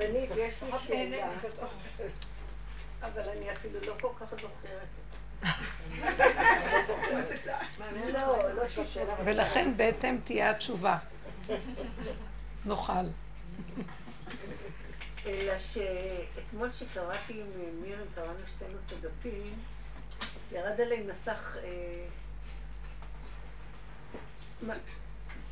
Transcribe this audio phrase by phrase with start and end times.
[0.00, 1.30] רבנית, יש לי שאלה,
[3.02, 4.88] אבל אני אפילו לא כל כך זוכרת.
[8.12, 9.14] לא, לא.
[9.24, 10.98] ולכן בהתאם תהיה התשובה.
[12.66, 12.92] נאכל.
[15.26, 19.54] אלא שאתמול שקראתי עם מירי, קראנו שתינו את הדפים,
[20.52, 22.04] ירד עליי מסך אה,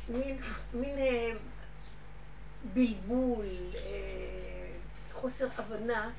[0.09, 0.37] מין,
[0.73, 1.31] מין אה,
[2.63, 3.45] בלבול,
[3.75, 4.71] אה,
[5.13, 6.09] חוסר הבנה,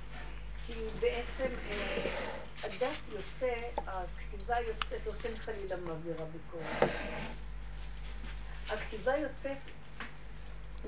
[0.66, 2.18] כי בעצם אה,
[2.64, 6.90] הדת יוצא, הכתיבה יוצאת, לא שאני חלילה מעבירה ביקורת.
[8.68, 9.58] הכתיבה יוצאת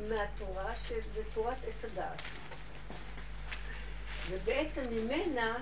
[0.08, 2.22] מהתורה, שזה תורת עץ הדעת.
[4.30, 5.56] ובעצם ממנה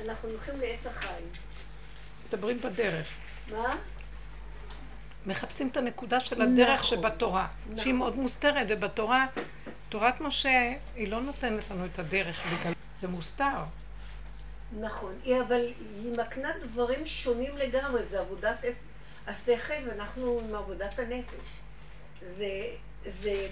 [0.00, 1.28] אנחנו הולכים לעץ החיים.
[2.28, 3.08] מדברים בדרך.
[3.50, 3.76] מה?
[5.26, 7.78] מחפשים את הנקודה של הדרך נכון, שבתורה, נכון.
[7.78, 9.26] שהיא מאוד מוסתרת, ובתורה,
[9.88, 13.64] תורת משה, היא לא נותנת לנו את הדרך בגלל זה מוסתר.
[14.80, 18.56] נכון, היא, אבל היא מקנה דברים שונים לגמרי, זה עבודת
[19.26, 21.44] השכל ואנחנו עם עבודת הנפש.
[22.36, 22.64] זה,
[23.22, 23.48] זה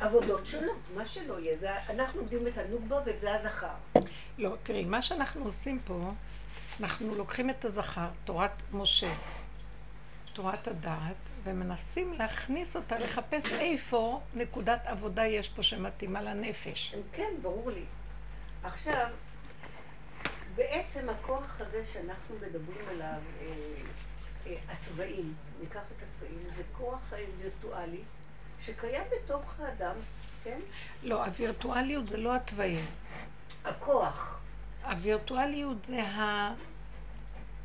[0.00, 1.56] עבודות שונות, מה שלא יהיה.
[1.60, 4.00] זה, אנחנו עובדים את הנוגבה וזה הזכר.
[4.38, 6.12] לא, תראי, מה שאנחנו עושים פה,
[6.80, 9.12] אנחנו לוקחים את הזכר, תורת משה,
[10.32, 16.94] תורת הדעת, ומנסים להכניס אותה, לחפש איפה נקודת עבודה יש פה שמתאימה לנפש.
[17.12, 17.84] כן, ברור לי.
[18.62, 19.06] עכשיו,
[20.54, 23.46] בעצם הכוח הזה שאנחנו מדברים עליו, אה,
[24.46, 28.02] אה, התוואים, ניקח את התוואים, זה כוח וירטואלי
[28.60, 29.94] שקיים בתוך האדם,
[30.44, 30.58] כן?
[31.02, 32.86] לא, הווירטואליות זה לא התוואים.
[33.64, 34.40] הכוח.
[34.84, 36.02] הווירטואליות זה.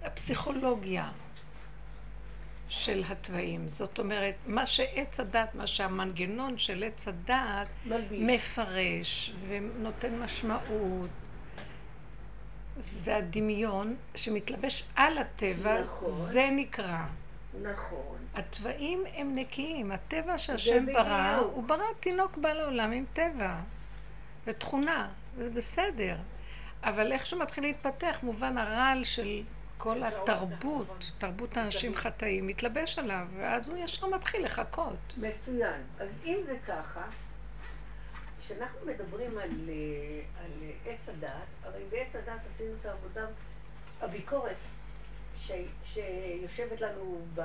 [0.06, 1.12] הפסיכולוגיה
[2.70, 3.68] של התוואים.
[3.68, 7.68] זאת אומרת, מה שעץ הדת, מה שהמנגנון של עץ הדת.
[8.12, 11.10] מפרש ונותן משמעות,
[12.78, 16.08] והדמיון שמתלבש על הטבע, נכון.
[16.10, 17.06] זה נקרא.
[17.62, 18.18] נכון.
[18.36, 21.36] התוואים הם נקיים, הטבע שהשם ברא.
[21.36, 23.56] הוא ברא תינוק בא לעולם עם טבע
[24.46, 26.16] ותכונה, זה בסדר.
[26.84, 29.42] אבל איך שהוא מתחיל להתפתח, מובן הרעל של
[29.86, 35.14] כל התרבות, תרבות האנשים חטאים, מתלבש עליו, ואז הוא ישר מתחיל לחכות.
[35.18, 35.82] מצוין.
[36.00, 37.04] אז אם זה ככה,
[38.40, 40.52] כשאנחנו מדברים על, אה, על
[40.86, 41.30] עץ הדת,
[41.64, 43.26] הרי בעץ הדת עשינו את העבודה,
[44.02, 44.56] הביקורת
[45.40, 45.52] ש,
[45.86, 47.40] שיושבת לנו ב,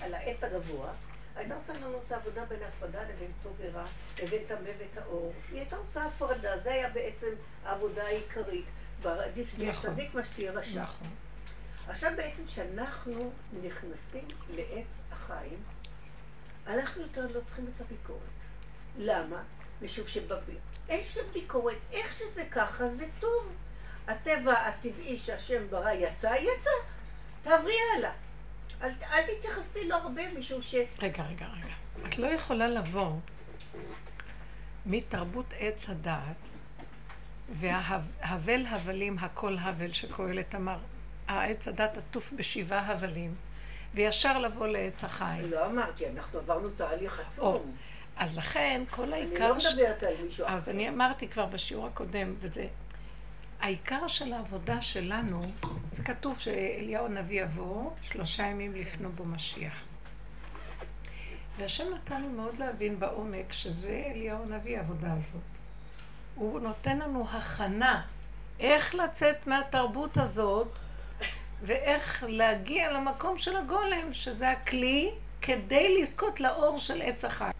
[0.00, 0.92] על העץ הגבוה,
[1.36, 3.84] הייתה עושה לנו את העבודה בין הפרדה לבין טוב ורע,
[4.22, 5.32] לבין טמא וטהור.
[5.50, 7.30] היא הייתה עושה הפרדה, זה היה בעצם
[7.64, 8.64] העבודה העיקרית.
[9.04, 9.90] עדיף שתהיה נכון.
[9.90, 10.82] צדיק מה שתהיה רשע.
[10.82, 11.08] נכון.
[11.88, 15.58] עכשיו בעצם כשאנחנו נכנסים לעץ החיים,
[16.66, 18.20] אנחנו יותר לא צריכים את הביקורת.
[18.98, 19.42] למה?
[19.82, 23.52] משום שבאין של ביקורת, איך שזה ככה, זה טוב.
[24.08, 26.70] הטבע הטבעי שהשם ברא יצא, יצא.
[27.42, 28.12] תעברי הלאה.
[28.82, 30.74] אל, אל תתייחסי לו הרבה משום ש...
[30.98, 31.74] רגע, רגע, רגע.
[32.08, 33.12] את לא יכולה לבוא
[34.86, 36.36] מתרבות עץ הדעת
[37.60, 40.78] וההבל הבלים הכל הבל שקהלת אמר,
[41.28, 43.34] העץ הדת עטוף בשבעה הבלים,
[43.94, 45.50] וישר לבוא לעץ החיים.
[45.50, 47.72] לא אמרתי, אנחנו עברנו תהליך עצום.
[48.16, 49.48] אז לכן כל אני העיקר...
[49.48, 52.66] לא מדברת על מישהו אז אני אמרתי כבר בשיעור הקודם, וזה...
[53.60, 55.42] העיקר של העבודה שלנו,
[55.92, 59.82] זה כתוב שאליהו הנביא יבוא שלושה ימים לפנו בו משיח.
[61.56, 65.42] והשם נתן לי מאוד להבין בעומק שזה אליהו הנביא, העבודה הזאת.
[66.34, 68.02] הוא נותן לנו הכנה
[68.60, 70.78] איך לצאת מהתרבות הזאת
[71.66, 75.10] ואיך להגיע למקום של הגולם, שזה הכלי
[75.40, 77.52] כדי לזכות לאור של עץ החיים.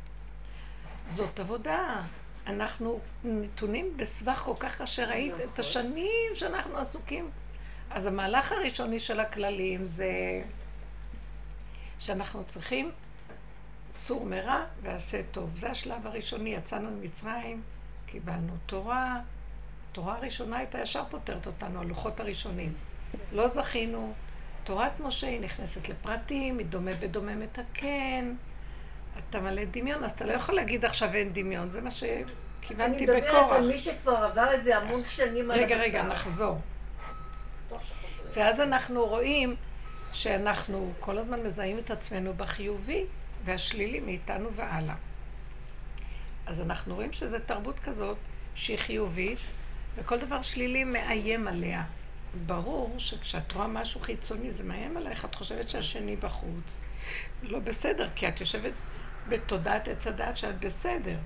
[1.15, 2.03] זאת עבודה.
[2.47, 5.59] אנחנו נתונים בסבך כל כך אשר ראית את.
[5.59, 7.31] השנים שאנחנו עסוקים.
[7.91, 10.43] אז המהלך הראשוני של הכללים זה
[11.99, 12.91] שאנחנו צריכים
[13.91, 15.57] סור מרע ועשה טוב.
[15.57, 16.51] זה השלב הראשוני.
[16.51, 17.63] יצאנו ממצרים,
[18.07, 19.21] קיבלנו תורה.
[19.93, 22.73] תורה הראשונה הייתה ישר פותרת אותנו, הלוחות הראשונים.
[23.33, 24.13] לא זכינו.
[24.65, 28.35] תורת משה היא נכנסת לפרטים, היא דומה בדומה מתקן.
[29.19, 33.19] אתה מלא דמיון, אז אתה לא יכול להגיד עכשיו אין דמיון, זה מה שכיוונתי אני
[33.19, 33.53] מדברת.
[33.53, 35.77] על מי שכבר עבר את זה המון שנים על רגע.
[35.77, 36.61] רגע, נחזור.
[38.35, 39.57] ואז אנחנו רואים
[40.13, 43.05] שאנחנו כל הזמן מזהים את עצמנו בחיובי
[43.45, 44.95] והשלילי מאיתנו והלאה.
[46.47, 48.17] אז אנחנו רואים שזו תרבות כזאת
[48.55, 49.39] שהיא חיובית,
[49.97, 51.85] וכל דבר שלילי מאיים עליה.
[52.47, 56.81] ברור שכשאת רואה משהו חיצוני זה מאיים עלייך, את חושבת שהשני בחוץ.
[57.43, 58.73] לא בסדר, כי את יושבת
[59.29, 61.19] בתודעת עץ הדעת שאת בסדר.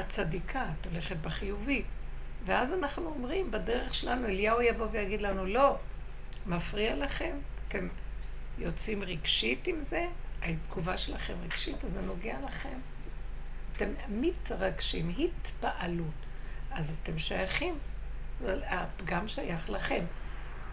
[0.00, 1.82] את צדיקה, את הולכת בחיובי.
[2.44, 5.76] ואז אנחנו אומרים, בדרך שלנו, אליהו יבוא ויגיד לנו, לא,
[6.46, 7.36] מפריע לכם?
[7.68, 7.88] אתם
[8.58, 10.06] יוצאים רגשית עם זה?
[10.42, 12.78] התגובה שלכם רגשית, אז זה נוגע לכם.
[13.76, 16.14] אתם מתרגשים, התפעלות.
[16.70, 17.78] אז אתם שייכים,
[18.46, 20.04] הפגם שייך לכם.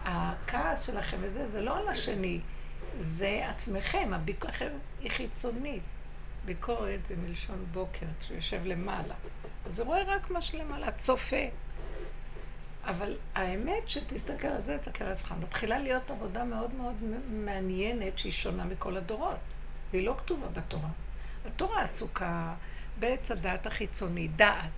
[0.04, 2.40] הכעס שלכם וזה, זה לא על השני,
[3.00, 5.82] זה עצמכם, הביקורת שלכם היא חיצונית.
[6.44, 9.14] ביקורת זה מלשון בוקר, כשהוא יושב למעלה.
[9.66, 11.46] אז הוא רואה רק מה שלמעלה, צופה.
[12.84, 15.34] אבל האמת שתסתכל על זה, תסתכל על עצמך.
[15.42, 16.94] מתחילה להיות עבודה מאוד מאוד
[17.30, 19.38] מעניינת שהיא שונה מכל הדורות.
[19.92, 20.88] והיא לא כתובה בתורה.
[21.46, 22.54] התורה עסוקה
[22.98, 24.70] בעץ הדעת החיצוני, דעת.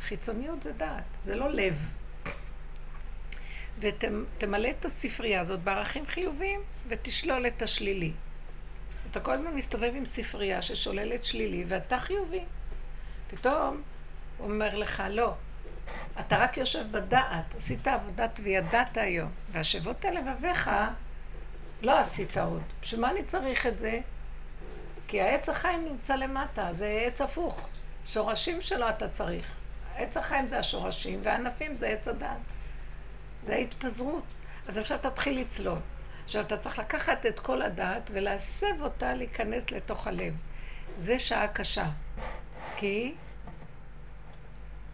[0.00, 1.74] חיצוניות זה דעת, זה לא לב.
[3.80, 8.12] ותמלא את הספרייה הזאת בערכים חיוביים ותשלול את השלילי.
[9.10, 12.44] אתה כל הזמן מסתובב עם ספרייה ששוללת שלילי ואתה חיובי.
[13.30, 13.82] פתאום
[14.38, 15.34] הוא אומר לך, לא,
[16.20, 20.70] אתה רק יושב בדעת, עשית עבודת וידעת היום, והשבות על לבביך
[21.82, 22.62] לא עשית עוד.
[22.82, 24.00] בשביל מה אני צריך את זה?
[25.08, 27.68] כי העץ החיים נמצא למטה, זה עץ הפוך.
[28.06, 29.54] שורשים שלו אתה צריך.
[29.96, 32.28] עץ החיים זה השורשים, והענפים זה עץ הדת.
[33.48, 34.22] זה ההתפזרות.
[34.66, 35.78] אז עכשיו תתחיל לצלול.
[36.24, 40.34] עכשיו אתה צריך לקחת את כל הדעת ולהסב אותה להיכנס לתוך הלב.
[40.96, 41.86] זה שעה קשה.
[42.76, 43.14] כי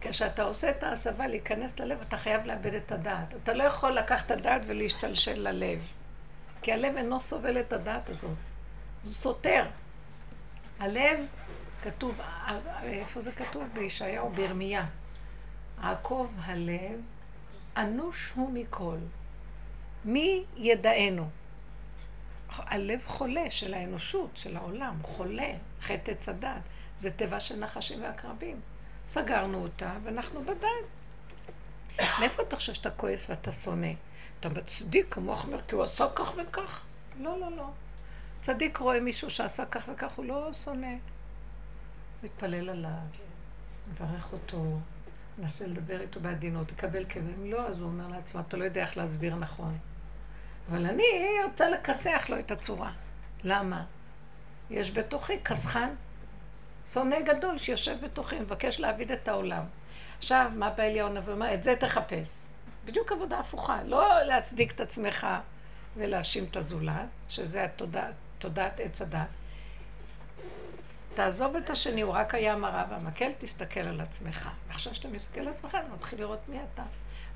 [0.01, 3.33] כשאתה עושה את ההסבה להיכנס ללב, אתה חייב לאבד את הדעת.
[3.43, 5.79] אתה לא יכול לקחת את הדעת ולהשתלשל ללב.
[6.61, 8.37] כי הלב אינו סובל את הדעת הזאת.
[9.03, 9.65] הוא סותר.
[10.79, 11.19] הלב,
[11.83, 12.19] כתוב,
[12.83, 13.63] איפה זה כתוב?
[13.73, 14.85] בישעיהו, בירמיה.
[15.81, 17.01] עקוב הלב,
[17.77, 18.97] אנוש הוא מכל.
[20.05, 21.29] מי ידענו?
[22.49, 26.61] הלב חולה של האנושות, של העולם, חולה, חטא עץ הדת.
[26.97, 28.59] זה טבע של נחשים ועקרבים.
[29.07, 30.67] סגרנו אותה, ואנחנו בדת.
[32.19, 33.91] מאיפה אתה חושב שאתה כועס ואתה שונא?
[34.39, 36.85] אתה מצדיק, המוח אומר, כי הוא עשה כך וכך.
[37.19, 37.69] לא, לא, לא.
[38.41, 40.95] צדיק רואה מישהו שעשה כך וכך, הוא לא שונא.
[42.23, 42.91] מתפלל עליו,
[43.89, 44.77] מברך אותו,
[45.37, 47.51] מנסה לדבר איתו בעדינות, תקבל כאבים.
[47.51, 49.77] לא, אז הוא אומר לעצמו, אתה לא יודע איך להסביר נכון.
[50.69, 51.03] אבל אני
[51.45, 52.91] רוצה לכסח לו את הצורה.
[53.43, 53.85] למה?
[54.69, 55.89] יש בתוכי כסחן,
[56.93, 59.63] שונא גדול שיושב בתוכי, מבקש להעביד את העולם.
[60.17, 61.33] עכשיו, מה בא אליהו נביא?
[61.33, 62.45] אומר, את זה תחפש.
[62.85, 63.83] בדיוק עבודה הפוכה.
[63.83, 65.27] לא להצדיק את עצמך
[65.95, 69.27] ולהאשים את הזולת, שזה התודעת, תודעת עץ הדת.
[71.15, 74.49] תעזוב את השני, הוא רק היה מראה והמקל, תסתכל על עצמך.
[74.67, 76.83] ועכשיו שאתה מסתכל על עצמך, אתה מתחיל לראות מי אתה.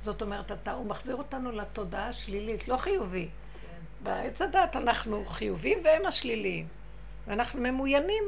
[0.01, 3.27] זאת אומרת, אתה, הוא מחזיר אותנו לתודעה השלילית, לא חיובי.
[3.61, 3.67] כן.
[4.03, 6.67] בעץ הדת אנחנו חיובים והם השליליים.
[7.27, 8.23] ואנחנו ממוינים.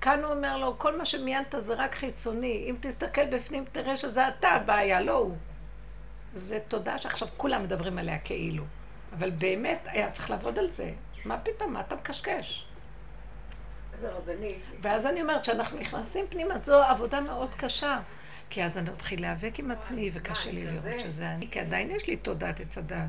[0.00, 2.66] כאן הוא אומר לו, כל מה שמיינת זה רק חיצוני.
[2.70, 5.36] אם תסתכל בפנים, תראה שזה אתה הבעיה, לא הוא.
[6.34, 8.64] זה תודעה שעכשיו כולם מדברים עליה כאילו.
[9.18, 10.92] אבל באמת היה צריך לעבוד על זה.
[11.24, 12.69] מה פתאום, מה אתה מקשקש?
[14.82, 18.00] ואז אני אומרת, כשאנחנו נכנסים פנימה, זו עבודה מאוד קשה.
[18.50, 22.06] כי אז אני מתחיל להיאבק עם עצמי, וקשה לי לראות שזה אני, כי עדיין יש
[22.06, 23.08] לי תודעת עץ הדעת.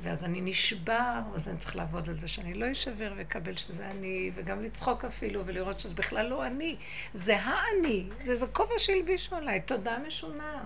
[0.00, 4.30] ואז אני נשבר, אז אני צריך לעבוד על זה שאני לא אשבר ואקבל שזה אני,
[4.34, 6.76] וגם לצחוק אפילו, ולראות שזה בכלל לא אני.
[7.14, 10.64] זה האני, זה איזה כובע שהלבישו עליי, תודה משונה.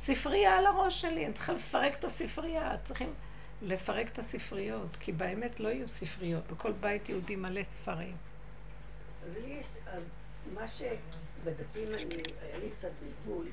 [0.00, 3.14] ספרייה על הראש שלי, אני צריכה לפרק את הספרייה, צריכים
[3.62, 8.29] לפרק את הספריות, כי באמת לא יהיו ספריות, בכל בית יהודי מלא ספרים.
[9.24, 9.66] אז לי יש,
[10.54, 13.46] מה שבדפים אני, היה לי קצת בלבול,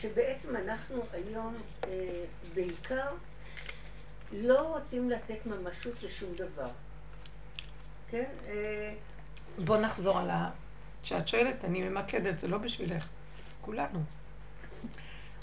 [0.00, 3.06] שבעצם אנחנו היום אה, בעיקר
[4.32, 6.70] לא רוצים לתת ממשות לשום דבר.
[8.10, 8.30] כן?
[8.46, 8.94] אה,
[9.64, 10.50] בוא נחזור על ה...
[11.02, 13.08] כשאת שואלת, אני ממקדת, זה לא בשבילך,
[13.60, 14.00] כולנו.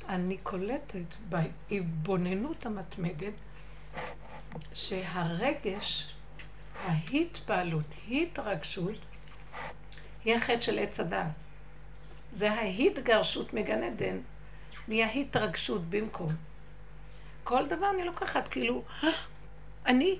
[0.09, 3.33] אני קולטת בהתבוננות המתמדת
[4.73, 6.15] שהרגש,
[6.85, 8.95] ההתפעלות, התרגשות,
[10.25, 11.27] היא החטא של עץ הדעת.
[12.33, 14.17] זה ההתגרשות מגן עדן,
[14.87, 16.35] נהיה התרגשות במקום.
[17.43, 18.83] כל דבר אני לוקחת, כאילו,
[19.85, 20.19] אני,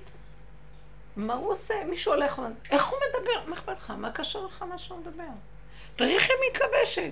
[1.16, 1.74] מה הוא עושה?
[1.90, 3.50] מישהו הולך, איך הוא מדבר?
[3.50, 3.92] מה אכפת לך?
[3.92, 5.24] מה קשור לך מה שהוא מדבר?
[5.96, 7.12] תראי איך היא מתלבשת.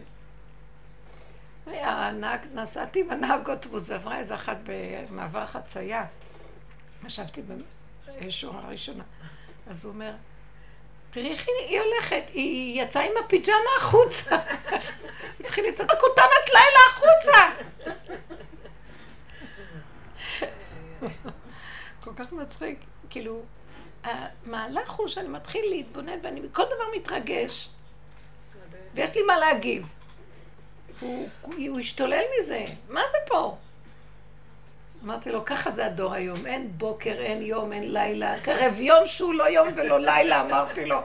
[1.68, 6.06] הנהג, נסעתי בנהג אוטובוס ועברה איזה אחת במעבר חצייה.
[7.06, 7.42] ישבתי
[8.22, 9.04] בשורה הראשונה.
[9.70, 10.12] אז הוא אומר,
[11.12, 14.38] תראי איך היא הולכת, היא יצאה עם הפיג'מה החוצה.
[15.40, 17.50] התחיל לצעוק, כותנת לילה החוצה!
[22.04, 23.42] כל כך מצחיק, כאילו,
[24.04, 27.70] המהלך הוא שאני מתחיל להתבונן ואני מכל דבר מתרגש.
[28.96, 29.88] יש לי מה להגיב.
[31.00, 33.58] הוא, הוא השתולל מזה, מה זה פה?
[35.04, 39.34] אמרתי לו, ככה זה הדור היום, אין בוקר, אין יום, אין לילה, קרב יום שהוא
[39.34, 41.02] לא יום ולא לילה, אמרתי לו.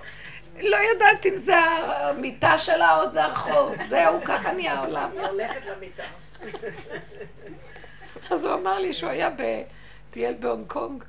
[0.60, 5.10] לא יודעת אם זה המיטה שלה או זה הרחוב, זהו, ככה נהיה העולם.
[5.12, 6.02] היא הולכת למיטה.
[8.30, 9.30] אז הוא אמר לי שהוא היה
[10.10, 11.04] טייל בהונג קונג,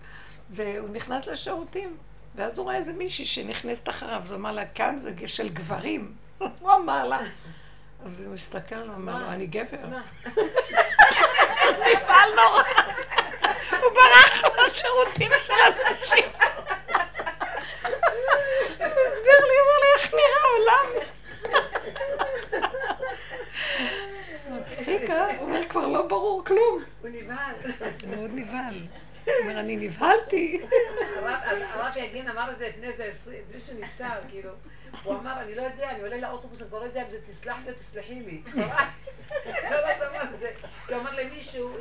[0.49, 1.97] והוא נכנס לשירותים,
[2.35, 6.13] ואז הוא רואה איזה מישהי שנכנסת אחריו, אז הוא אמר לה, כאן זה של גברים.
[6.61, 7.19] הוא אמר לה.
[8.05, 9.77] אז הוא הסתכל עליו, אמר לו, אני גבר.
[11.71, 12.63] נפעל נורא.
[13.81, 16.25] הוא ברח לשירותים של אנשים.
[18.77, 20.87] הוא הסביר לי, הוא אומר לי, איך נראה העולם?
[24.49, 25.37] מצחיק, אה?
[25.37, 26.83] הוא אומר, כבר לא ברור כלום.
[27.01, 27.55] הוא נבהל.
[28.07, 28.81] מאוד נבהל.
[29.25, 30.61] הוא אומר, אני נבהלתי.
[31.73, 34.49] הרב יגין אמר את זה לפני איזה עשרים, לפני שהוא נפטר, כאילו.
[35.03, 37.57] הוא אמר, אני לא יודע, אני עולה לאוטובוס, אני כבר לא יודע אם זה תסלח
[37.65, 38.41] לי או תסלחי לי.
[39.71, 40.51] לא, שמע את זה.
[40.87, 41.77] הוא אמר למישהו,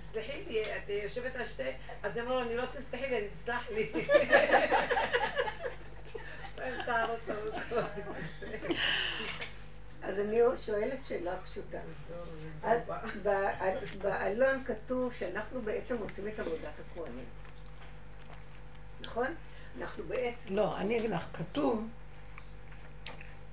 [0.00, 1.62] תסלחי לי, את יושבת על שתי...
[2.02, 3.92] אז אמרה לו, אני לא תסלחי לי, אני תסלח לי.
[10.02, 11.78] אז אני שואלת שאלה פשוטה.
[14.02, 17.24] בעלון כתוב שאנחנו בעצם עושים את עבודת הכוהנים.
[19.00, 19.34] נכון?
[19.78, 20.54] אנחנו בעצם...
[20.54, 21.88] לא, אני אגיד לך, כתוב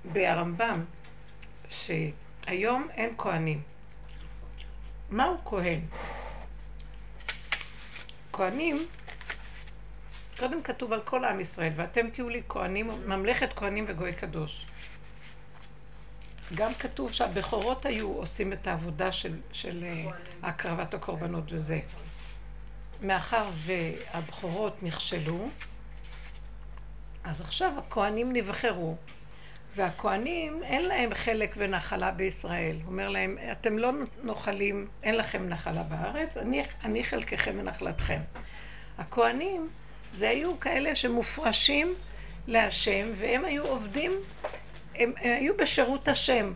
[0.04, 0.84] ברמב"ם
[1.70, 3.62] שהיום אין כהנים.
[5.10, 5.80] מהו כהן?
[8.32, 8.86] כהנים,
[10.38, 14.66] קודם כתוב על כל עם ישראל, ואתם תהיו לי כהנים, ממלכת כהנים וגוי קדוש.
[16.54, 20.10] גם כתוב שהבכורות היו עושים את העבודה של, של אה,
[20.42, 21.80] הקרבת הקורבנות וזה.
[23.02, 25.48] מאחר והבכורות נכשלו,
[27.24, 28.96] אז עכשיו הכוהנים נבחרו,
[29.76, 32.76] והכוהנים אין להם חלק ונחלה בישראל.
[32.84, 33.90] הוא אומר להם, אתם לא
[34.22, 38.20] נוחלים, אין לכם נחלה בארץ, אני, אני חלקכם ונחלתכם.
[38.98, 39.68] הכוהנים
[40.14, 41.94] זה היו כאלה שמופרשים
[42.46, 44.12] להשם, והם היו עובדים
[44.94, 46.52] הם, הם היו בשירות השם.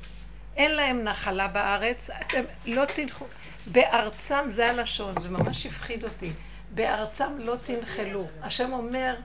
[0.56, 3.26] אין להם נחלה בארץ, אתם לא תנחו...
[3.66, 6.30] בארצם זה הלשון, זה ממש הפחיד אותי.
[6.74, 8.26] בארצם לא תנחלו.
[8.42, 9.16] השם אומר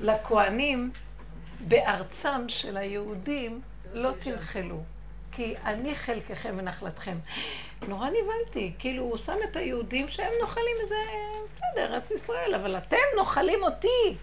[0.00, 0.90] לכהנים,
[1.60, 3.60] בארצם של היהודים
[3.92, 4.82] לא תנחלו.
[5.32, 7.16] כי אני חלקכם ונחלתכם.
[7.88, 10.94] נורא נבהלתי, כאילו הוא שם את היהודים שהם נוחלים איזה,
[11.54, 14.16] בסדר, ארץ ישראל, אבל אתם נוחלים אותי.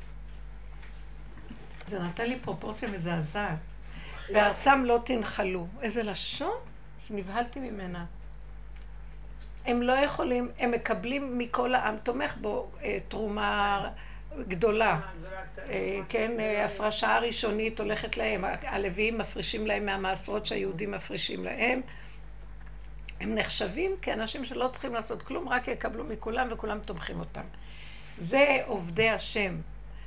[1.87, 3.57] זה נתן לי פרופורציה מזעזעת.
[4.33, 5.67] בארצם לא תנחלו.
[5.81, 6.57] איזה לשון
[7.07, 8.05] שנבהלתי ממנה.
[9.65, 13.89] הם לא יכולים, הם מקבלים מכל העם, תומך בו אה, תרומה
[14.47, 14.99] גדולה.
[15.69, 21.81] אה, כן, אה, הפרשה הראשונית הולכת להם, הלוויים מפרישים להם מהמעשרות שהיהודים מפרישים להם.
[23.19, 27.43] הם נחשבים כאנשים שלא צריכים לעשות כלום, רק יקבלו מכולם וכולם תומכים אותם.
[28.17, 29.55] זה עובדי השם.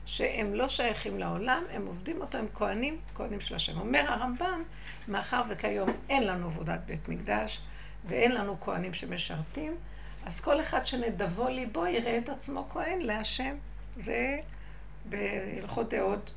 [0.06, 3.80] שהם לא שייכים לעולם, הם עובדים אותו, הם כהנים, כהנים של השם.
[3.80, 4.62] אומר הרמב"ם,
[5.08, 7.60] מאחר וכיום אין לנו עבודת בית מקדש
[8.08, 9.76] ואין לנו כהנים שמשרתים,
[10.26, 13.56] אז כל אחד שנדבו ליבו יראה את עצמו כהן להשם.
[13.96, 14.40] זה
[15.04, 16.30] בהלכות דעות.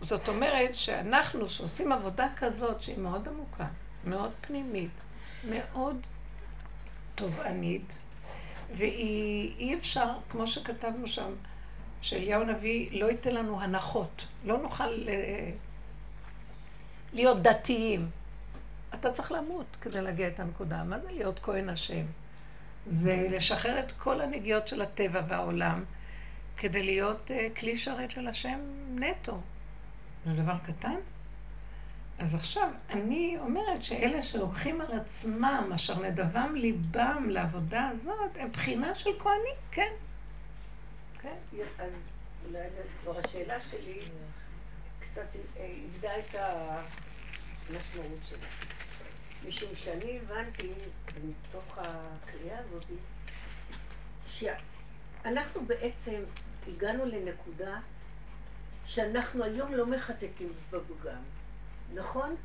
[0.00, 3.66] זאת אומרת שאנחנו שעושים עבודה כזאת שהיא מאוד עמוקה,
[4.04, 4.90] מאוד פנימית,
[5.48, 5.96] מאוד
[7.14, 7.94] תובענית,
[8.76, 11.32] ואי אפשר, כמו שכתבנו שם,
[12.00, 15.50] שאליהו הנביא לא ייתן לנו הנחות, לא נוכל אה,
[17.12, 18.10] להיות דתיים.
[18.94, 20.84] אתה צריך למות כדי להגיע את הנקודה.
[20.84, 22.04] מה זה להיות כהן השם?
[22.86, 25.84] זה לשחרר את כל הנגיעות של הטבע והעולם
[26.56, 28.58] כדי להיות uh, כלי שרת של השם
[28.94, 29.40] נטו.
[30.26, 30.96] זה דבר קטן?
[32.18, 38.94] אז עכשיו, אני אומרת שאלה שלוקחים על עצמם, אשר נדבם ליבם לעבודה הזאת, הם בחינה
[38.94, 39.92] של כהנים, כן.
[41.22, 41.36] כן,
[42.46, 42.68] אולי
[43.02, 44.00] כבר השאלה שלי
[44.98, 46.34] קצת איבדה את
[47.70, 48.46] המשמעות שלה.
[49.48, 50.70] משום שאני הבנתי,
[51.24, 52.84] מתוך הקריאה הזאת,
[55.24, 56.20] שאנחנו בעצם
[56.68, 57.78] הגענו לנקודה
[58.86, 61.22] שאנחנו היום לא מחטטים בפגם,
[61.94, 62.36] נכון?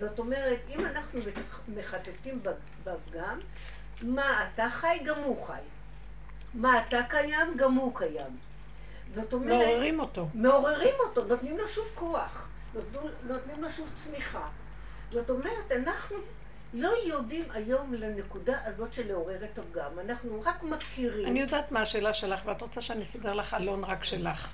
[0.00, 1.20] זאת אומרת, אם אנחנו
[1.68, 2.40] מחטטים
[2.84, 3.38] בפגם,
[4.02, 5.60] מה אתה חי, גם הוא חי.
[6.54, 8.36] מה אתה קיים, גם הוא קיים.
[9.14, 9.66] זאת אומרת...
[9.66, 10.28] מעוררים אותו.
[10.34, 12.48] מעוררים אותו, נותנים לו שוב כוח,
[13.26, 14.48] נותנים לו שוב צמיחה.
[15.12, 16.16] זאת אומרת, אנחנו
[16.74, 21.26] לא יודעים היום לנקודה הזאת של לעורר את הפגם, אנחנו רק מכירים.
[21.26, 24.48] אני יודעת מה השאלה שלך, ואת רוצה שאני אסדר לך אלון רק שלך.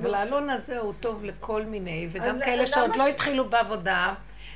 [0.00, 4.14] אבל האלון הזה הוא טוב לכל מיני, וגם כאלה שעוד לא התחילו בעבודה.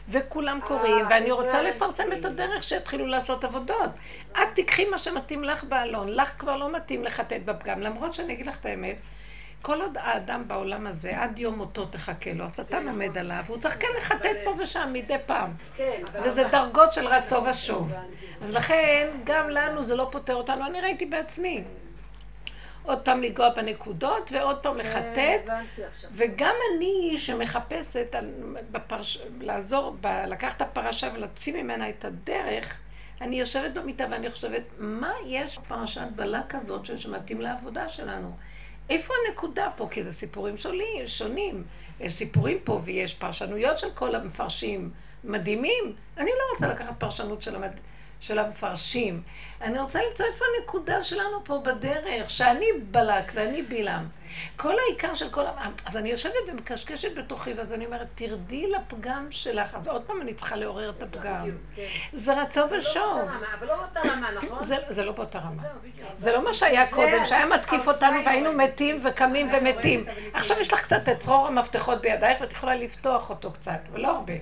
[0.09, 3.91] וכולם אה, קוראים, ואני רוצה לפרסם את הדרך שיתחילו לעשות עבודות.
[4.33, 8.47] את תיקחי מה שמתאים לך באלון, לך כבר לא מתאים לחטט בפגם, למרות שאני אגיד
[8.47, 8.97] לך את האמת,
[9.65, 13.77] כל עוד האדם בעולם הזה, עד יום מותו תחכה לו, השטן עומד עליו, הוא צריך
[13.81, 15.51] כן לחטט פה ושם מדי פעם.
[15.77, 17.93] כן, וזה דרגות של רצו ושוב.
[18.43, 21.65] אז לכן, גם לנו זה לא פותר אותנו, אני ראיתי בעצמי.
[22.83, 25.53] עוד פעם לנגוע בנקודות, ועוד פעם כן, לחטט.
[26.13, 28.17] וגם אני שמחפשת
[28.71, 29.23] בפרש...
[29.41, 30.07] לעזור, ב...
[30.27, 32.81] לקחת את הפרשה ולהוציא ממנה את הדרך,
[33.21, 38.37] אני יושבת במיטה ואני חושבת, מה יש בפרשת בלק הזאת שמתאים לעבודה שלנו?
[38.91, 39.89] איפה הנקודה פה?
[39.91, 41.65] כי זה סיפורים שונים, שונים.
[42.01, 44.91] יש סיפורים פה ויש פרשנויות של כל המפרשים
[45.25, 45.93] מדהימים.
[46.17, 47.71] אני לא רוצה לקחת פרשנות של המד...
[48.27, 49.23] של המפרשים.
[49.61, 54.09] אני רוצה למצוא איפה הנקודה שלנו פה בדרך, שאני בלק ואני בלעם.
[54.57, 55.43] כל העיקר של כל...
[55.87, 59.75] אז אני יושבת ומקשקשת בתוכי, ואז אני אומרת, תרדי לפגם שלך.
[59.75, 61.51] אז עוד פעם אני צריכה לעורר את הפגם.
[61.77, 61.83] כן.
[62.13, 63.21] זה רצון לא ושוב.
[63.59, 64.59] אבל לא באותה רמה, נכון?
[64.89, 65.63] זה לא באותה רמה.
[66.19, 70.07] זה לא מה שהיה קודם, שהיה מתקיף אותנו והיינו מתים וקמים ומתים.
[70.33, 74.35] עכשיו יש לך קצת את צרור המפתחות בידייך ואת יכולה לפתוח אותו קצת, ולא הרבה.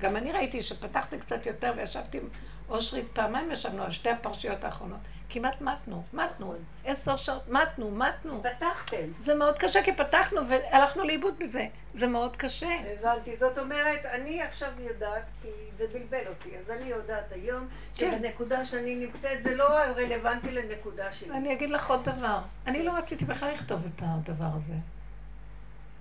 [0.00, 2.20] גם אני ראיתי שפתחתי קצת יותר וישבתי
[2.68, 4.98] אושרית, פעמיים ישבנו על שתי הפרשיות האחרונות.
[5.30, 8.42] כמעט מתנו, מתנו, עשר שעות, מתנו, מתנו.
[8.42, 9.12] פתחתם.
[9.18, 11.66] זה מאוד קשה, כי פתחנו והלכנו לאיבוד בזה.
[11.94, 12.68] זה מאוד קשה.
[13.00, 13.36] הבנתי.
[13.36, 15.48] זאת אומרת, אני עכשיו יודעת, כי
[15.78, 18.18] זה בלבל אותי, אז אני יודעת היום, כן.
[18.18, 21.30] שבנקודה שאני נמצאת זה לא רלוונטי לנקודה שלי.
[21.30, 22.38] אני אגיד לך עוד דבר.
[22.66, 24.74] אני לא רציתי בכלל לכתוב את הדבר הזה.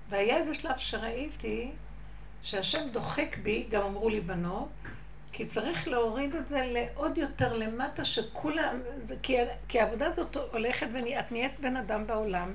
[0.09, 1.71] והיה איזה שלב שראיתי
[2.41, 4.69] שהשם דוחק בי, גם אמרו לי בנות,
[5.31, 8.79] כי צריך להוריד את זה לעוד יותר למטה, שכולם,
[9.21, 12.53] כי, כי העבודה הזאת הולכת ואת נהיית בן אדם בעולם,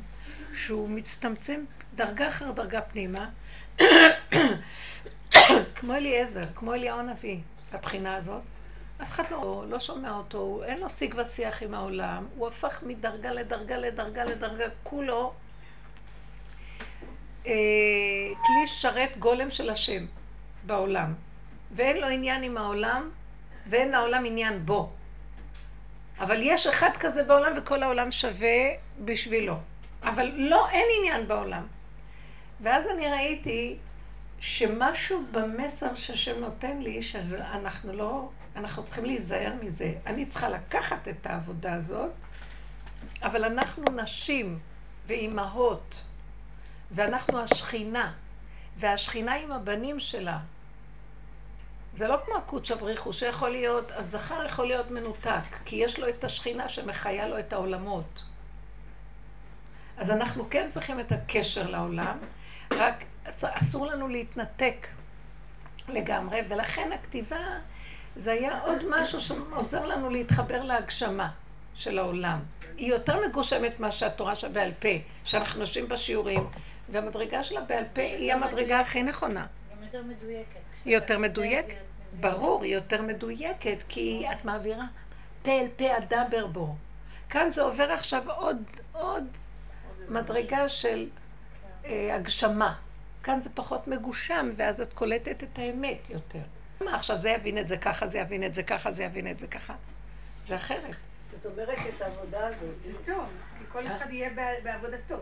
[0.54, 1.64] שהוא מצטמצם
[1.94, 3.28] דרגה אחר דרגה פנימה,
[5.74, 7.38] כמו אליעזר, כמו אליהו הנביא,
[7.72, 8.42] הבחינה הזאת.
[9.02, 13.30] אף אחד לא, לא שומע אותו, אין לו שיג ושיח עם העולם, הוא הפך מדרגה
[13.30, 15.32] לדרגה לדרגה לדרגה, כולו
[17.46, 17.52] אה,
[18.42, 20.06] כלי שרת גולם של השם
[20.66, 21.14] בעולם.
[21.74, 23.10] ואין לו עניין עם העולם,
[23.66, 24.92] ואין לעולם עניין בו.
[26.18, 28.58] אבל יש אחד כזה בעולם וכל העולם שווה
[29.04, 29.56] בשבילו.
[30.02, 31.66] אבל לא, אין עניין בעולם.
[32.60, 33.76] ואז אני ראיתי
[34.40, 39.94] שמשהו במסר שהשם נותן לי, שאנחנו לא, אנחנו צריכים להיזהר מזה.
[40.06, 42.10] אני צריכה לקחת את העבודה הזאת,
[43.22, 44.58] אבל אנחנו נשים
[45.06, 46.00] ואימהות,
[46.90, 48.12] ואנחנו השכינה,
[48.78, 50.38] והשכינה עם הבנים שלה,
[51.94, 56.24] זה לא כמו הקודש הבריחו, שיכול להיות, הזכר יכול להיות מנותק, כי יש לו את
[56.24, 58.22] השכינה שמחיה לו את העולמות.
[59.96, 62.18] אז אנחנו כן צריכים את הקשר לעולם,
[62.70, 64.86] רק אסור לנו להתנתק
[65.88, 67.58] לגמרי, ולכן הכתיבה
[68.16, 71.30] זה היה עוד משהו שעוזר לנו להתחבר להגשמה
[71.74, 72.40] של העולם.
[72.76, 74.88] היא יותר מגושמת מה שהתורה שבעל פה,
[75.24, 76.46] שאנחנו יושבים בשיעורים,
[76.88, 79.46] והמדרגה שלה בעל פה היא המדרגה הכי נכונה.
[79.76, 80.71] גם יותר מדויקת.
[80.84, 81.74] היא יותר מדויקת?
[82.20, 84.84] ברור, היא יותר מדויקת, כי את מעבירה
[85.42, 86.74] פה אל פה אדבר בו.
[87.30, 89.24] כאן זה עובר עכשיו עוד, עוד
[90.08, 91.08] מדרגה של
[91.84, 92.74] אה, הגשמה.
[93.22, 96.42] כאן זה פחות מגושם, ואז את קולטת את האמת יותר.
[96.80, 99.38] מה עכשיו זה יבין את זה ככה, זה יבין את זה ככה, זה יבין את
[99.38, 99.74] זה ככה.
[100.46, 100.96] זה אחרת.
[101.30, 102.74] זאת אומרת את העבודה הזאת.
[102.84, 103.24] זה טוב,
[103.58, 104.30] כי כל אחד יהיה
[104.62, 105.16] בעבודתו.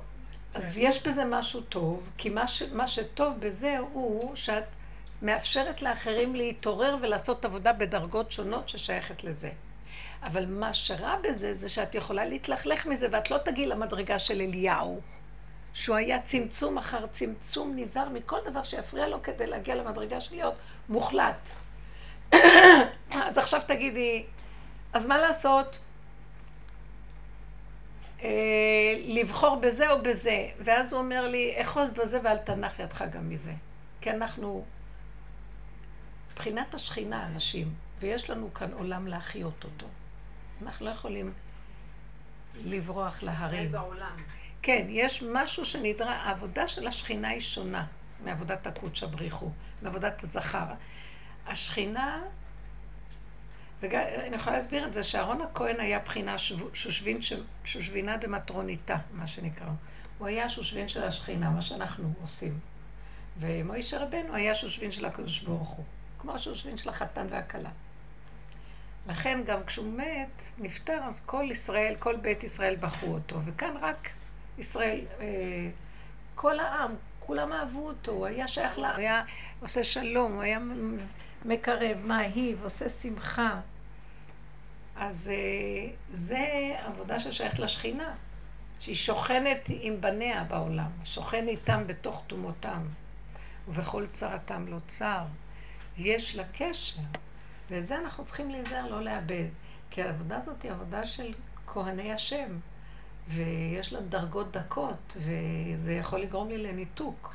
[0.55, 4.64] אז יש בזה משהו טוב, כי מה, ש, מה שטוב בזה הוא שאת
[5.22, 9.50] מאפשרת לאחרים להתעורר ולעשות עבודה בדרגות שונות ששייכת לזה.
[10.22, 15.00] אבל מה שרע בזה, זה שאת יכולה להתלכלך מזה, ואת לא תגיעי למדרגה של אליהו,
[15.74, 20.54] שהוא היה צמצום אחר צמצום, נזהר מכל דבר שיפריע לו כדי להגיע למדרגה של להיות
[20.88, 21.50] מוחלט.
[23.11, 24.24] אז עכשיו תגידי,
[24.92, 25.78] אז מה לעשות?
[28.22, 30.48] אה, לבחור בזה או בזה.
[30.59, 33.52] ואז הוא אומר לי, אחוז בזה ואל תנח ידך גם מזה.
[34.00, 34.64] כי אנחנו
[36.40, 39.87] מבחינת השכינה אנשים, ויש לנו כאן עולם להחיות אותו.
[40.62, 41.33] אנחנו לא יכולים
[42.64, 43.72] לברוח להרים.
[44.62, 47.87] כן, יש משהו שנדרש, העבודה של השכינה היא שונה
[48.24, 49.50] מעבודת הקודש הבריחו,
[49.83, 50.66] מעבודת הזכר.
[51.46, 52.22] השכינה,
[53.81, 56.38] ואני יכולה להסביר את זה, שאהרון הכהן היה בחינה
[56.72, 57.18] שושבין,
[57.64, 59.70] שושבינה דמטרוניתא, מה שנקרא.
[60.18, 62.59] הוא היה שושבין של השכינה, מה שאנחנו עושים.
[63.40, 65.85] ומוישה רבנו היה שושבין של הקדוש ברוך הוא.
[66.20, 67.70] כמו השושבין של החתן והכלה.
[69.06, 73.37] לכן גם כשהוא מת, נפטר, אז כל ישראל, כל בית ישראל בחרו אותו.
[73.44, 74.09] וכאן רק
[74.59, 75.26] ישראל, אה,
[76.35, 79.22] כל העם, כולם אהבו אותו, הוא היה שייך לה, הוא היה
[79.61, 80.59] עושה שלום, הוא היה
[81.44, 83.61] מקרב, מאהיב, עושה שמחה.
[84.96, 86.46] אז אה, זה
[86.85, 88.14] עבודה ששייכת לשכינה,
[88.80, 92.83] שהיא שוכנת עם בניה בעולם, שוכן איתם בתוך תומותם,
[93.68, 95.22] ובכל צרתם לא צר.
[96.02, 97.00] יש לה קשר,
[97.70, 99.46] וזה אנחנו צריכים להיזהר לא לאבד,
[99.90, 101.34] כי העבודה הזאת היא עבודה של
[101.66, 102.58] כהני השם.
[103.28, 107.34] ויש לה דרגות דקות, וזה יכול לגרום לי לניתוק.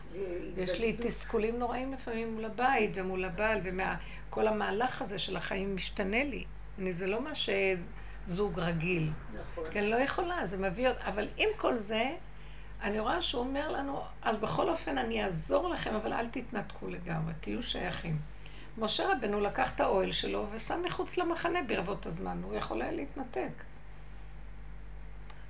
[0.57, 6.23] יש לי תסכולים נוראים לפעמים מול הבית ומול הבעל, וכל המהלך הזה של החיים משתנה
[6.23, 6.43] לי.
[6.79, 9.11] אני, זה לא מה שזוג רגיל.
[9.33, 9.63] נכון.
[9.71, 10.89] כי אני לא יכולה, זה מביא...
[11.05, 12.15] אבל עם כל זה,
[12.81, 17.33] אני רואה שהוא אומר לנו, אז בכל אופן אני אעזור לכם, אבל אל תתנתקו לגמרי,
[17.41, 18.17] תהיו שייכים.
[18.77, 23.51] משה רבנו לקח את האוהל שלו ושם מחוץ למחנה ברבות הזמן, הוא יכול היה להתנתק.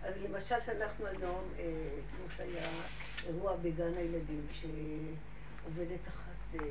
[0.03, 1.63] אז למשל שאנחנו היום, אה,
[2.11, 2.67] כמו שהיה
[3.27, 6.65] אירוע בגן הילדים, שעובדת אחת אה,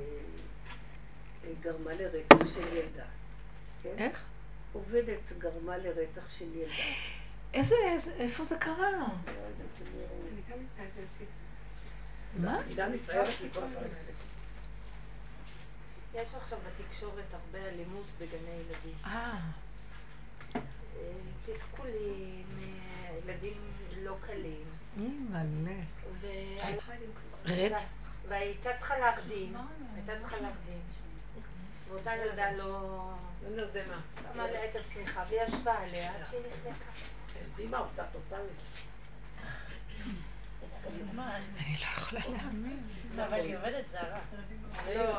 [1.45, 3.05] אה, גרמה לרצח של ילדה.
[3.83, 3.95] כן?
[3.99, 4.25] איך?
[4.73, 6.75] עובדת גרמה לרצח של ילדה.
[7.55, 7.75] איזה,
[8.19, 8.91] איפה זה קרה?
[8.91, 9.05] לא
[12.37, 12.61] מה?
[16.15, 18.95] יש עכשיו בתקשורת הרבה אלימות בגני ילדים.
[19.05, 19.41] אה.
[21.47, 22.47] תסכולים,
[23.25, 23.61] ילדים
[24.03, 24.65] לא קלים.
[24.97, 25.71] מלא.
[27.45, 27.83] רצח?
[28.29, 29.57] והייתה צריכה להרדים,
[29.95, 30.81] הייתה צריכה להרדים.
[31.89, 33.11] ואותה ילדה לא...
[33.43, 34.01] לא נרדמה.
[34.33, 36.91] שמה לה את השמיכה וישבה עליה עד שהיא נחנקה.
[37.41, 38.63] הרדימה אותה טוטאלית.
[40.87, 42.83] אני לא יכולה להאמין.
[43.17, 44.19] אבל היא עובדת זרה.
[44.95, 45.19] לא,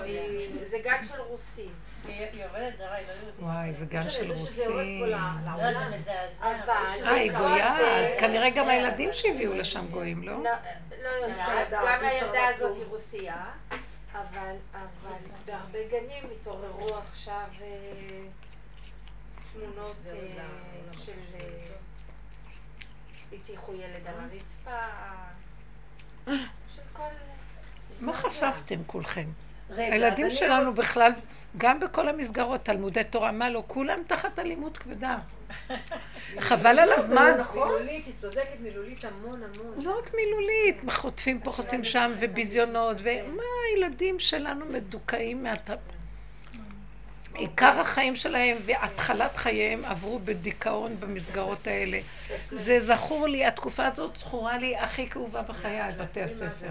[0.69, 1.73] זה גן של רוסים.
[2.07, 3.39] היא עובדת זרה, היא לא יהודית.
[3.39, 4.71] וואי, זה גן של רוסים.
[5.05, 5.17] לא,
[5.57, 6.73] זה מזעזע.
[6.73, 7.99] אה, היא גויה?
[7.99, 10.43] אז כנראה גם הילדים שהביאו לשם גויים, לא?
[10.43, 10.51] לא,
[11.03, 11.69] לא יודעת.
[11.71, 13.43] גם הילדה הזאת היא רוסייה.
[14.11, 14.55] אבל
[15.45, 17.67] בהרבה גנים התעוררו עכשיו אה,
[19.53, 21.11] תמונות אה, של...
[23.33, 24.87] הטיחו ילד על הרצפה.
[27.99, 29.25] מה חשבתם כולכם?
[29.69, 31.11] הילדים שלנו בכלל,
[31.57, 35.17] גם בכל המסגרות, תלמודי תורה, מה לא, כולם תחת אלימות כבדה.
[36.39, 37.31] חבל על הזמן.
[37.53, 39.83] מילולית, היא צודקת, מילולית המון המון.
[39.83, 45.45] לא רק מילולית, חוטפים פה, חוטפים שם, וביזיונות, ומה הילדים שלנו מדוכאים.
[47.35, 51.99] עיקר החיים שלהם והתחלת חייהם עברו בדיכאון במסגרות האלה.
[52.51, 56.69] זה זכור לי, התקופה הזאת זכורה לי הכי כאובה בחיי, בתי הספר.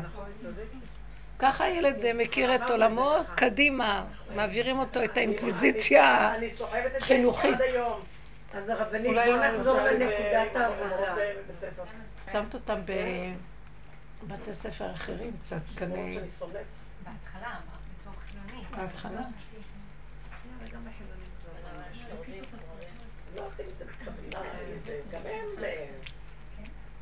[1.38, 6.35] ככה הילד מכיר את עולמו, קדימה, מעבירים אותו את האינקוויזיציה
[7.00, 7.59] החינוכית.
[8.55, 11.14] אז הרבנית, בואו נחזור לנקודת העבודה.
[12.33, 12.81] שמת אותם
[14.22, 16.18] בבתי ספר אחרים, קצת גני...
[17.05, 17.57] בהתחלה,
[18.00, 18.64] בתור חילוני.
[18.77, 19.20] בהתחלה.
[23.37, 24.48] לא עושים את זה בכוונה,
[25.11, 25.64] גם הם...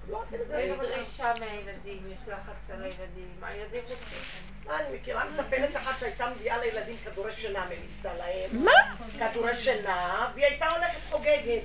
[0.08, 0.60] לא עושים את זה.
[0.60, 4.70] יש דרישה מהילדים, יש לחץ על הילדים, הילדים רוצים.
[4.70, 8.64] אני מכירה מטפלת אחת שהייתה מביאה לילדים כדורי שינה, מליסה להם.
[8.64, 8.72] מה?
[9.18, 11.62] כדורי שינה, והיא הייתה הולכת חוגגת.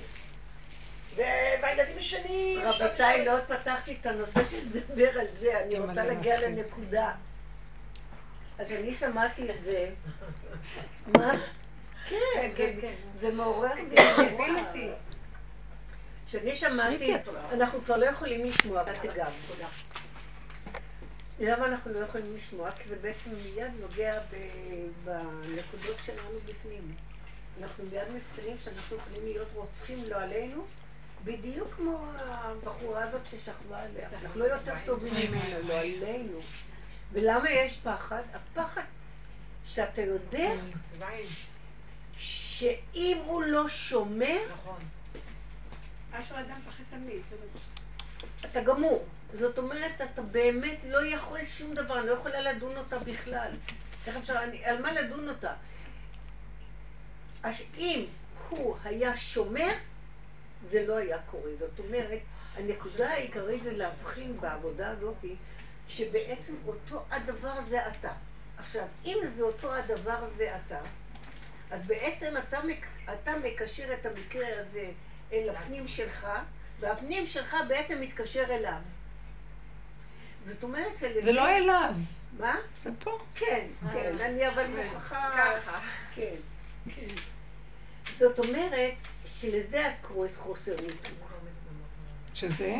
[1.16, 2.60] והילדים ישנים...
[2.62, 7.12] רבותיי, לא פתחתי את הנושא שדבר על זה, אני רוצה להגיע לנקודה.
[8.58, 9.90] אז אני שמעתי את זה.
[11.18, 11.32] מה?
[12.08, 12.94] כן, כן, כן.
[13.20, 14.90] זה מעורר אותי.
[16.28, 17.14] כשאני שמעתי,
[17.52, 19.68] אנחנו כבר לא יכולים לשמוע, ותגב, תודה.
[21.40, 22.70] למה אנחנו לא יכולים לשמוע?
[22.70, 24.20] כי זה בעצם מיד נוגע
[25.04, 26.94] בנקודות שלנו בפנים.
[27.62, 30.64] אנחנו מיד מבחינים שאנחנו יכולים להיות רוצחים לא עלינו,
[31.24, 34.08] בדיוק כמו הבחורה הזאת ששכבה עליה.
[34.22, 36.38] אנחנו לא יותר טובים ממנו, לא עלינו.
[37.12, 38.22] ולמה יש פחד?
[38.34, 38.82] הפחד
[39.66, 40.50] שאתה יודע
[42.18, 44.78] שאם הוא לא שומר, נכון.
[46.12, 47.22] אשר אדם פחד תמיד.
[48.40, 49.04] אתה גמור.
[49.32, 53.52] זאת אומרת, אתה באמת לא יכול שום דבר, אני לא יכולה לדון אותה בכלל.
[54.06, 55.52] איך אפשר, אני, על מה לדון אותה?
[57.42, 58.04] אז אם
[58.48, 59.74] הוא היה שומר,
[60.70, 61.50] זה לא היה קורה.
[61.58, 62.20] זאת אומרת,
[62.56, 65.24] הנקודה העיקרית זה להבחין בעבודה הזאת,
[65.88, 68.12] שבעצם אותו הדבר זה אתה.
[68.58, 70.78] עכשיו, אם זה אותו הדבר זה אתה,
[71.70, 72.60] אז בעצם אתה,
[73.12, 74.90] אתה מקשר את המקרה הזה
[75.32, 76.26] אל הפנים שלך,
[76.80, 78.80] והפנים שלך בעצם מתקשר אליו.
[80.46, 81.22] זאת אומרת של...
[81.22, 81.92] זה לא אליו.
[82.38, 82.56] מה?
[82.82, 83.18] זה פה.
[83.34, 84.26] כן, כן, אה.
[84.26, 85.30] אני אבל מוכרחה...
[85.36, 85.80] ככה.
[86.14, 86.34] כן,
[86.94, 87.14] כן.
[88.18, 91.28] זאת אומרת שלזה את קוראת חוסר ניתוק.
[92.34, 92.76] שזה?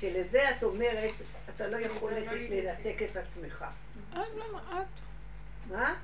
[0.00, 1.12] שלזה את אומרת,
[1.54, 3.64] אתה לא יכול לנתק את עצמך.
[4.14, 4.86] אה, למה את?
[5.72, 5.94] מה?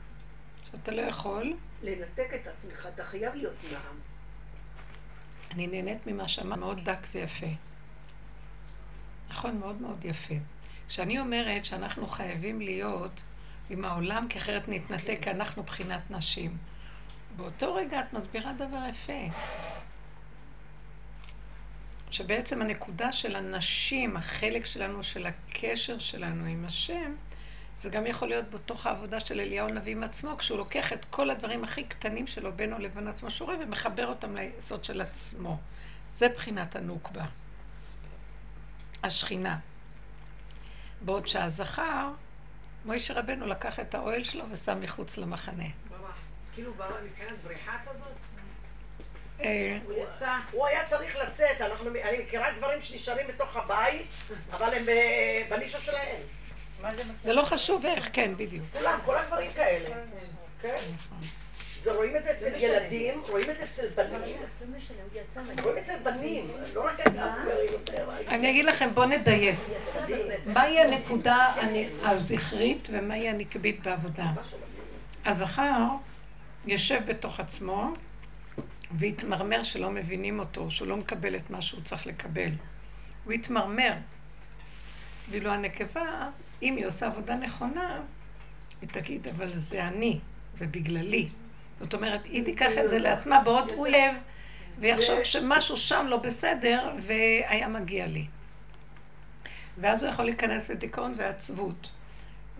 [0.71, 1.57] שאתה לא יכול?
[1.83, 3.97] לנתק את עצמך, אתה חייב להיות נעם.
[5.51, 7.47] אני נהנית ממה שאמרת מאוד דק ויפה.
[9.29, 10.35] נכון, מאוד מאוד יפה.
[10.89, 13.23] כשאני אומרת שאנחנו חייבים להיות
[13.71, 16.57] עם העולם, כי אחרת נתנתק, כי אנחנו בחינת נשים.
[17.37, 19.35] באותו רגע את מסבירה דבר יפה.
[22.11, 27.15] שבעצם הנקודה של הנשים, החלק שלנו, של הקשר שלנו עם השם,
[27.79, 31.31] זה גם יכול להיות בתוך העבודה של אליהו הנביא עם עצמו, כשהוא לוקח את כל
[31.31, 35.59] הדברים הכי קטנים שלו בינו לבין עצמו שהוא רואה ומחבר אותם ליסוד של עצמו.
[36.11, 37.25] זה בחינת הנוקבה.
[39.03, 39.59] השכינה.
[41.01, 42.11] בעוד שהזכר,
[42.85, 45.69] מוישה רבנו לקח את האוהל שלו ושם מחוץ למחנה.
[46.55, 46.73] כאילו
[47.05, 48.13] מבחינת בריחה כזאת?
[49.41, 49.79] אה,
[50.53, 54.07] הוא היה צריך לצאת, אני מכירה גברים שנשארים בתוך הבית,
[54.51, 54.85] אבל הם
[55.49, 56.21] בנישה שלהם.
[57.23, 58.65] זה לא חשוב איך, כן, בדיוק.
[58.73, 59.97] כולם, כל הגברים כאלה.
[60.63, 60.77] כן.
[61.83, 64.37] זה רואים את זה אצל ילדים, רואים את זה אצל בנים.
[65.63, 67.01] רואים את זה אצל בנים, לא רק.
[68.29, 69.59] אני אגיד לכם, בואו נדייק.
[70.47, 71.55] מהי הנקודה
[72.03, 74.27] הזכרית ומהי הנקבית בעבודה?
[75.25, 75.83] הזכר
[76.67, 77.93] יושב בתוך עצמו
[78.91, 82.51] והתמרמר שלא מבינים אותו, שהוא לא מקבל את מה שהוא צריך לקבל.
[83.25, 83.93] הוא התמרמר.
[85.31, 86.29] ואילו הנקבה,
[86.63, 88.01] אם היא עושה עבודה נכונה,
[88.81, 90.19] היא תגיד, אבל זה אני,
[90.55, 91.29] זה בגללי.
[91.81, 94.15] זאת אומרת, היא תיקח את זה לעצמה בעוד אויב,
[94.79, 98.27] ויחשוב שמשהו שם לא בסדר, והיה מגיע לי.
[99.79, 101.91] ואז הוא יכול להיכנס לדיכאון ועצבות.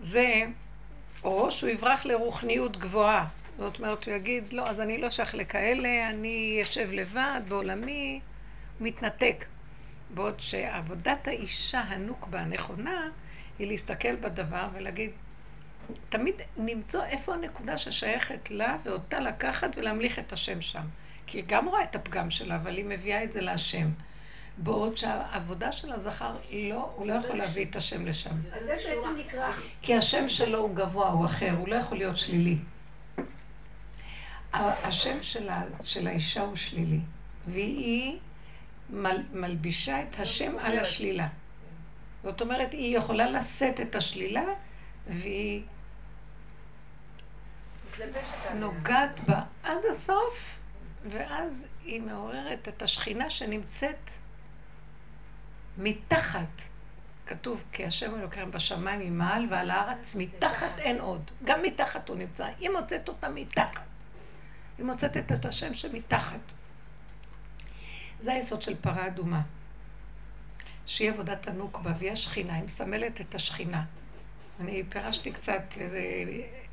[0.01, 0.43] זה,
[1.23, 3.27] או שהוא יברח לרוחניות גבוהה.
[3.57, 8.19] זאת אומרת, הוא יגיד, לא, אז אני לא שייך לכאלה, אני אשב לבד בעולמי,
[8.79, 9.45] מתנתק.
[10.13, 13.09] בעוד שעבודת האישה הנוקבה הנכונה,
[13.59, 15.11] היא להסתכל בדבר ולהגיד,
[16.09, 20.83] תמיד למצוא איפה הנקודה ששייכת לה, ואותה לקחת ולהמליך את השם שם.
[21.27, 23.89] כי היא גם רואה את הפגם שלה, אבל היא מביאה את זה להשם.
[24.57, 28.29] בעוד שהעבודה של הזכר, לא, הוא לא יכול להביא את השם לשם.
[28.29, 29.51] אז זה בעצם נקרא...
[29.81, 32.57] כי השם שלו הוא גבוה, הוא אחר, הוא לא יכול להיות שלילי.
[34.53, 36.99] השם שלה, של האישה הוא שלילי,
[37.47, 38.17] והיא
[38.89, 41.27] מל, מלבישה את השם על השלילה.
[42.23, 44.43] זאת אומרת, היא יכולה לשאת את השלילה,
[45.07, 45.63] והיא
[48.53, 50.59] נוגעת בה עד הסוף,
[51.09, 54.09] ואז היא מעוררת את השכינה שנמצאת
[55.77, 56.61] מתחת.
[57.27, 61.31] כתוב, כי השם אלוקיהם בשמיים ממעל ועל הארץ מתחת אין עוד.
[61.43, 62.47] גם מתחת הוא נמצא.
[62.59, 63.81] היא מוצאת אותה מתחת.
[64.77, 66.39] היא מוצאת את השם שמתחת.
[68.21, 69.41] זה היסוד של פרה אדומה.
[70.89, 73.83] שהיא עבודת הנוקבה, והיא השכינה, היא מסמלת את השכינה.
[74.59, 76.01] אני פירשתי קצת, זה,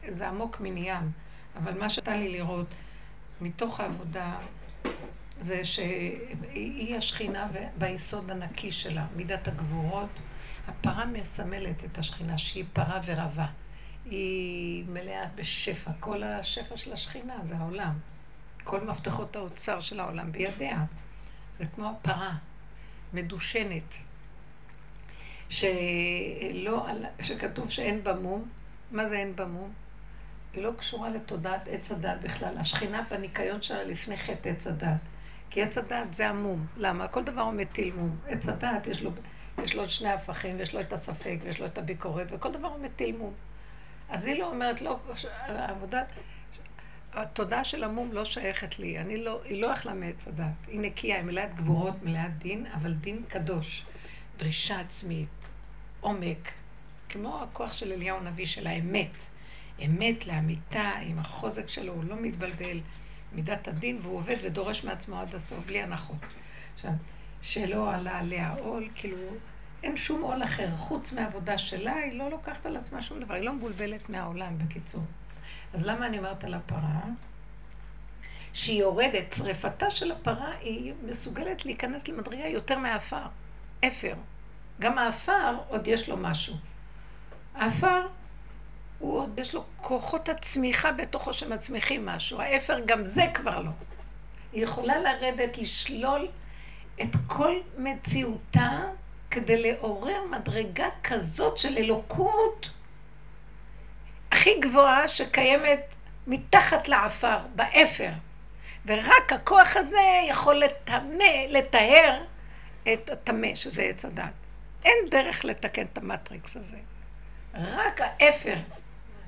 [0.09, 1.11] זה עמוק מן ים,
[1.57, 2.67] אבל מה שאתה לי לראות
[3.41, 4.37] מתוך העבודה
[5.41, 7.49] זה שהיא השכינה
[7.79, 10.11] ביסוד הנקי שלה, מידת הגבורות.
[10.69, 13.47] הפרה מסמלת את השכינה שהיא פרה ורבה.
[14.05, 15.91] היא מלאה בשפע.
[16.01, 17.93] כל השפע של השכינה זה העולם.
[18.65, 20.85] כל מפתחות האוצר של העולם בידיה.
[21.59, 22.35] זה כמו הפרה,
[23.13, 24.06] מדושנת,
[25.49, 26.87] שלא,
[27.23, 28.49] שכתוב שאין בה מום.
[28.91, 29.73] מה זה אין בה מום?
[30.53, 32.59] היא לא קשורה לתודעת עץ הדת בכלל.
[32.59, 35.01] השכינה בניקיון שלה לפני חטא עץ הדת.
[35.51, 36.67] כי עץ הדת זה המום.
[36.77, 37.09] למה?
[37.09, 38.17] כל דבר הוא מטיל מום.
[38.29, 39.11] עץ הדת יש לו,
[39.65, 42.85] יש לו שני הפכים, ויש לו את הספק, ויש לו את הביקורת, וכל דבר הוא
[42.85, 43.33] מטיל מום.
[44.09, 44.99] אז היא לא אומרת, לא,
[45.47, 46.03] העבודה,
[47.13, 51.17] התודעה של המום לא שייכת לי, אני לא, היא לא אכלה מעץ הדת, היא נקייה,
[51.17, 53.87] היא מלאת גבורות, מלאת דין, אבל דין קדוש,
[54.39, 55.29] דרישה עצמית,
[56.01, 56.53] עומק,
[57.09, 59.27] כמו הכוח של אליהו הנביא של האמת,
[59.85, 62.81] אמת לאמיתה, עם החוזק שלו, הוא לא מתבלבל,
[63.33, 66.17] מידת הדין, והוא עובד ודורש מעצמו עד הסוף, בלי הנחות.
[66.75, 66.91] עכשיו,
[67.43, 69.17] שלא עלה עליה עול, כאילו,
[69.83, 70.77] אין שום עול אחר.
[70.77, 75.03] חוץ מהעבודה שלה, היא לא לוקחת על עצמה שום דבר, היא לא מבולבלת מהעולם, בקיצור.
[75.75, 77.01] אז למה אני אומרת על הפרה?
[78.53, 83.27] שהיא יורדת, שריפתה של הפרה היא מסוגלת להיכנס למדרגה יותר מהעפר,
[83.85, 84.15] אפר.
[84.81, 86.55] גם העפר עוד יש לו משהו.
[87.55, 88.07] העפר,
[88.99, 92.41] הוא עוד יש לו כוחות הצמיחה בתוכו שמצמיחים משהו.
[92.41, 93.71] האפר גם זה כבר לא.
[94.53, 96.29] היא יכולה לרדת, לשלול
[97.03, 98.81] את כל מציאותה
[99.31, 102.71] כדי לעורר מדרגה כזאת של אלוקות
[104.33, 105.81] הכי גבוהה שקיימת
[106.27, 108.11] מתחת לעפר, באפר.
[108.87, 112.23] ורק הכוח הזה יכול לטמא, לטהר
[112.93, 114.33] את הטמא, שזה עץ הדעת.
[114.85, 116.77] אין דרך לתקן את המטריקס הזה.
[117.55, 118.55] רק האפר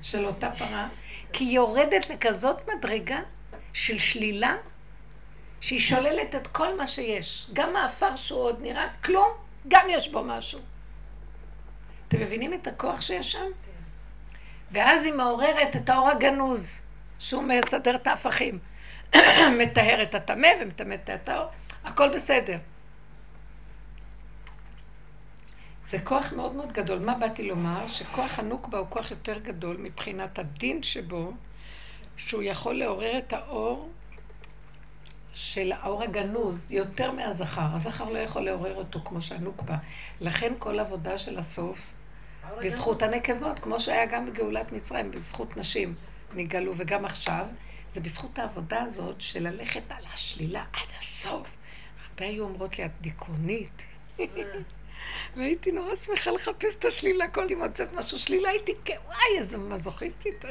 [0.01, 0.87] של אותה פרה,
[1.33, 3.19] כי היא יורדת לכזאת מדרגה
[3.73, 4.55] של שלילה,
[5.61, 7.49] שהיא שוללת את כל מה שיש.
[7.53, 9.29] גם האפר שהוא עוד נראה כלום,
[9.67, 10.59] גם יש בו משהו.
[12.07, 13.45] אתם מבינים את הכוח שיש שם?
[14.71, 16.81] ואז היא מעוררת את האור הגנוז,
[17.19, 18.59] שהוא מסדר את ההפכים.
[19.59, 21.47] מטהר את הטמא ומטמא את האור,
[21.83, 22.57] הכל בסדר.
[25.89, 26.99] זה כוח מאוד מאוד גדול.
[26.99, 27.87] מה באתי לומר?
[27.87, 31.31] שכוח הנוקבה הוא כוח יותר גדול מבחינת הדין שבו,
[32.17, 33.89] שהוא יכול לעורר את האור
[35.33, 37.67] של האור הגנוז יותר מהזכר.
[37.73, 39.77] הזכר לא יכול לעורר אותו כמו שהנוקבה.
[40.21, 41.79] לכן כל עבודה של הסוף,
[42.63, 45.95] בזכות הנקבות, כמו שהיה גם בגאולת מצרים, בזכות נשים
[46.33, 47.45] נגאלו, וגם עכשיו,
[47.91, 51.47] זה בזכות העבודה הזאת של ללכת על השלילה עד הסוף.
[52.09, 53.83] הרבה היו אומרות לי, את דיכאונית.
[55.35, 60.45] והייתי נורא שמחה לחפש את השלילה, כל פעם מוצאת משהו שלילה, הייתי כוואי, איזה מזוכיסטית.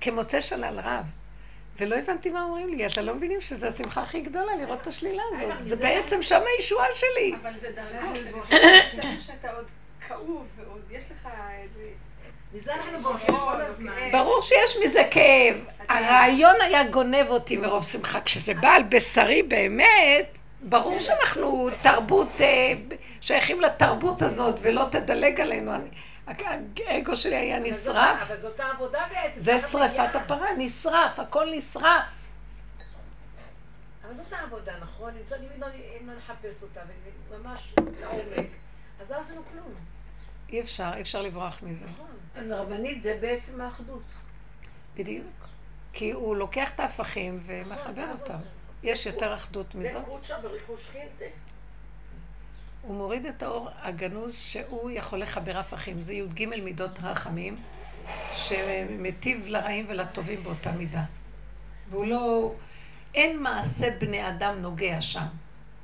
[0.00, 1.04] כמוצא שלל רב.
[1.78, 5.22] ולא הבנתי מה אומרים לי, אתה לא מבינים שזו השמחה הכי גדולה לראות את השלילה
[5.32, 5.52] הזאת.
[5.62, 7.34] זה בעצם שם הישועה שלי.
[7.42, 8.20] אבל זה דרכו,
[9.20, 9.66] שאתה עוד
[10.08, 11.28] כאוב, ועוד יש לך
[11.62, 11.90] איזה...
[14.12, 15.56] ברור שיש מזה כאב.
[15.88, 18.20] הרעיון היה גונב אותי מרוב שמחה.
[18.20, 22.72] כשזה בא על בשרי באמת, ברור שאנחנו תרבות, אה,
[23.20, 25.72] שייכים לתרבות הזאת, ולא תדלג עלינו.
[26.86, 28.22] האגו שלי היה נשרף.
[28.22, 29.40] אבל זאת העבודה בעצם.
[29.40, 32.04] זה שרפת הפרה, נשרף, הכל נשרף.
[34.04, 35.12] אבל זאת העבודה, נכון?
[36.02, 36.80] אם לא נחפש אותה,
[37.38, 38.46] ממש לעומק,
[39.00, 39.74] אז לא עשינו כלום.
[40.48, 41.84] אי אפשר, אי אפשר לברוח מזה.
[41.84, 42.06] נכון.
[42.36, 44.02] אז הרבנית זה בעצם האחדות.
[44.96, 45.26] בדיוק.
[45.92, 48.38] כי הוא לוקח את ההפכים ומחבר נכון, אותם.
[48.84, 49.92] יש יותר אחדות מזאת.
[49.92, 51.24] זה קודשא בריחוש חינטה.
[52.82, 56.02] הוא מוריד את האור הגנוז שהוא יכול לחבר הפכים.
[56.02, 57.56] זה י"ג מידות רחמים,
[58.34, 61.02] שמטיב לרעים ולטובים באותה מידה.
[61.90, 62.52] והוא לא...
[63.14, 65.26] אין מעשה בני אדם נוגע שם.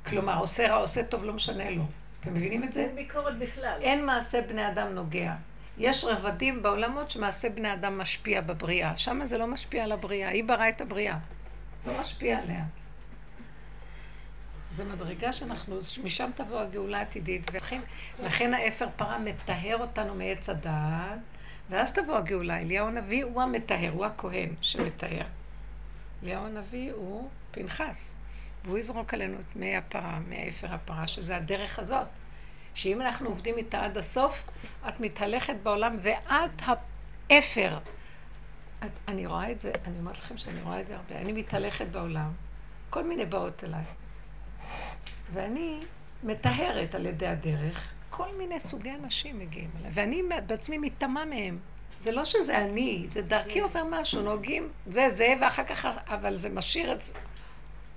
[0.05, 1.83] כלומר, עושה רע, עושה טוב, לא משנה לו.
[2.19, 2.79] אתם מבינים את זה?
[2.79, 3.77] אין ביקורת בכלל.
[3.81, 5.33] אין מעשה בני אדם נוגע.
[5.77, 8.97] יש רבדים בעולמות שמעשה בני אדם משפיע בבריאה.
[8.97, 10.29] שם זה לא משפיע על הבריאה.
[10.29, 11.17] היא בראה את הבריאה.
[11.87, 12.63] לא משפיע עליה.
[14.75, 17.51] זו מדרגה שאנחנו, משם תבוא הגאולה העתידית.
[18.19, 21.19] לכן האפר פרה מטהר אותנו מעץ הדעת,
[21.69, 22.61] ואז תבוא הגאולה.
[22.61, 25.25] אליהו הנביא הוא המטהר, הוא הכהן שמטהר.
[26.23, 28.13] אליהו הנביא הוא פנחס.
[28.65, 32.07] והוא יזרוק עלינו את מי הפרה, מאפר הפרה, שזה הדרך הזאת.
[32.73, 34.43] שאם אנחנו עובדים איתה עד הסוף,
[34.87, 36.61] את מתהלכת בעולם ואת
[37.29, 37.77] האפר.
[38.79, 41.21] את, אני רואה את זה, אני אומרת לכם שאני רואה את זה הרבה.
[41.21, 42.31] אני מתהלכת בעולם,
[42.89, 43.83] כל מיני באות אליי.
[45.33, 45.79] ואני
[46.23, 51.59] מטהרת על ידי הדרך, כל מיני סוגי אנשים מגיעים אליי, ואני בעצמי מתאמה מהם.
[51.99, 56.49] זה לא שזה אני, זה דרכי עובר משהו, נוגעים, זה זה, ואחר כך, אבל זה
[56.49, 57.13] משאיר את זה.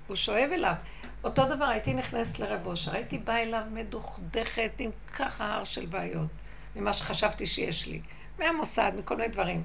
[0.06, 0.74] הוא שואב אליו.
[1.24, 6.28] אותו דבר, הייתי נכנסת לרב אושר, הייתי באה אליו מדוכדכת עם ככה הר של בעיות,
[6.76, 8.00] ממה שחשבתי שיש לי,
[8.38, 9.62] מהמוסד, מכל מיני דברים.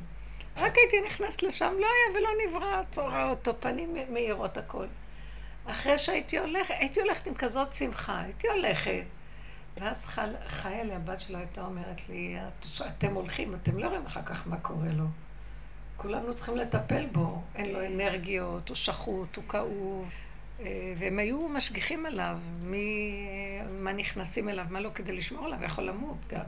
[0.58, 4.86] רק הייתי נכנסת לשם, לא היה ולא נברא, צורה אותו, פנים מאירות הכל.
[5.65, 9.04] אחרי שהייתי הולכת, הייתי הולכת עם כזאת שמחה, הייתי הולכת.
[9.78, 10.06] ואז
[10.48, 12.38] חיה לי, הבת שלו הייתה אומרת לי,
[12.88, 15.06] אתם הולכים, אתם לא רואים אחר כך מה קורה לו.
[15.98, 20.12] כולנו צריכים לטפל בו, אין לו אנרגיות, הוא שחוט, הוא כאוב.
[20.60, 23.12] אה, והם היו משגיחים עליו, מי,
[23.69, 26.43] מה נכנסים אליו, מה לא, כדי לשמור עליו, יכול למות גם.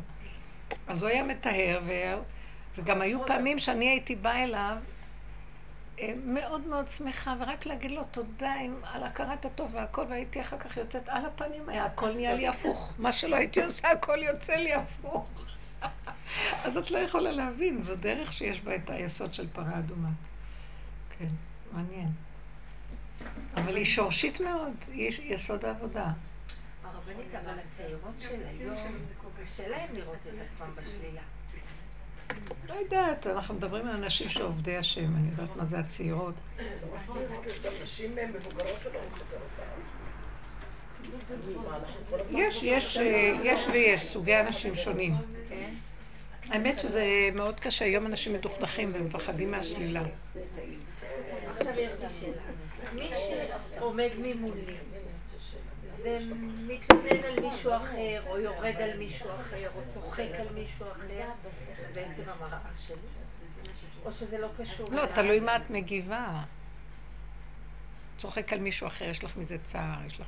[0.87, 1.81] אז הוא היה מטהר,
[2.77, 4.77] וגם היו פעמים שאני הייתי באה אליו
[6.25, 11.09] מאוד מאוד שמחה, ורק להגיד לו תודה על הכרת הטוב והכל, והייתי אחר כך יוצאת
[11.09, 12.93] על הפנים, היה הכל נהיה לי הפוך.
[12.97, 15.45] מה שלא הייתי עושה, הכל יוצא לי הפוך.
[16.63, 20.09] אז את לא יכולה להבין, זו דרך שיש בה את היסוד של פרה אדומה.
[21.19, 21.29] כן,
[21.71, 22.09] מעניין.
[23.55, 26.11] אבל היא שורשית מאוד, היא יסוד העבודה.
[26.83, 28.77] הרבנית, אבל הצעירות של היום,
[29.43, 31.21] קשה להם לראות את עצמם בשלילה.
[32.69, 36.33] לא יודעת, אנחנו מדברים על אנשים שעובדי השם, אני יודעת מה זה הצעירות.
[42.31, 42.97] יש, יש,
[43.43, 45.13] יש ויש, סוגי אנשים שונים.
[46.49, 50.03] האמת שזה מאוד קשה, היום אנשים מדוכדכים ומפחדים מהשלילה.
[51.55, 52.41] עכשיו יש לי שאלה.
[52.93, 53.11] מי
[53.77, 54.75] שעומד ממולי
[56.03, 61.29] ומתלונן על מישהו אחר, או יורד על מישהו אחר, או צוחק על מישהו אחר,
[61.77, 62.95] זה בעצם המראה שלי?
[64.05, 64.91] או שזה לא קשור?
[64.91, 66.43] לא, תלוי מה את מגיבה.
[68.17, 70.27] צוחק על מישהו אחר, יש לך מזה צער, יש לך...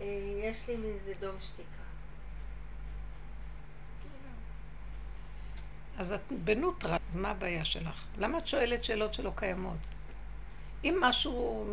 [0.00, 0.06] אה,
[0.42, 1.68] יש לי מזה דום שתיקה.
[5.98, 8.04] אז את בנוטרה, אז מה הבעיה שלך?
[8.16, 9.78] למה את שואלת שאלות שלא קיימות?
[10.84, 11.66] אם משהו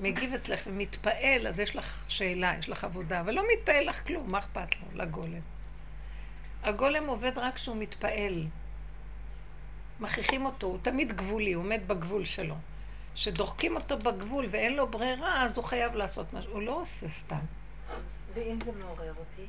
[0.00, 4.38] מגיב אצלך ומתפעל, אז יש לך שאלה, יש לך עבודה, ולא מתפעל לך כלום, מה
[4.38, 5.40] אכפת לו, לגולם?
[6.62, 8.46] הגולם עובד רק כשהוא מתפעל.
[10.00, 12.54] מכריחים אותו, הוא תמיד גבולי, הוא עומד בגבול שלו.
[13.14, 16.52] כשדוחקים אותו בגבול ואין לו ברירה, אז הוא חייב לעשות משהו.
[16.52, 17.44] הוא לא עושה סתם.
[18.34, 19.46] ואם זה מעורר אותי?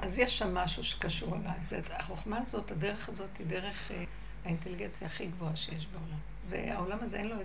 [0.00, 1.82] אז יש שם משהו שקשור אליי.
[1.90, 4.04] החוכמה הזאת, הדרך הזאת, היא דרך אה,
[4.44, 6.33] האינטליגנציה הכי גבוהה שיש בעולם.
[6.46, 7.36] זה, העולם הזה אין, לו,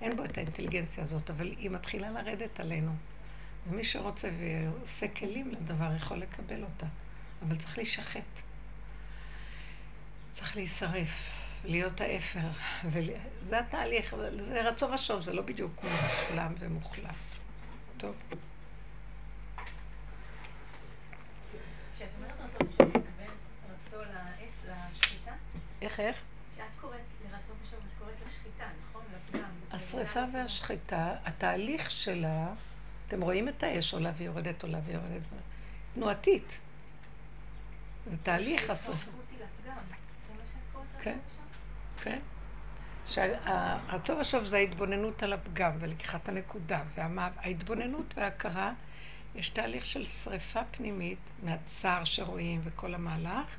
[0.00, 2.92] אין בו את האינטליגנציה הזאת, אבל היא מתחילה לרדת עלינו.
[3.70, 6.86] ומי שרוצה ועושה כלים לדבר יכול לקבל אותה.
[7.42, 8.42] אבל צריך להישחט.
[10.30, 11.08] צריך להישרף,
[11.64, 12.48] להיות האפר.
[13.48, 17.14] זה התהליך, זה רצון ושוב, זה לא בדיוק מושלם ומוחלט.
[17.96, 18.14] טוב.
[25.82, 26.16] איך, איך?
[26.54, 29.02] כשאת קוראת לרצון ושוב, את קוראת לשחיטה, נכון?
[29.14, 29.50] לפגם.
[29.92, 32.48] השריפה והשחיטה, התהליך שלה,
[33.08, 35.22] אתם רואים את האש עולה ויורדת, עולה ויורדת,
[35.94, 36.58] תנועתית.
[38.10, 39.10] זה תהליך השריפה.
[41.00, 41.18] כן,
[42.02, 42.18] כן.
[43.06, 48.72] שהרצון ושוב זה ההתבוננות על הפגם ולקיחת הנקודה, וההתבוננות וההכרה,
[49.34, 53.56] יש תהליך של שריפה פנימית מהצער שרואים וכל המהלך,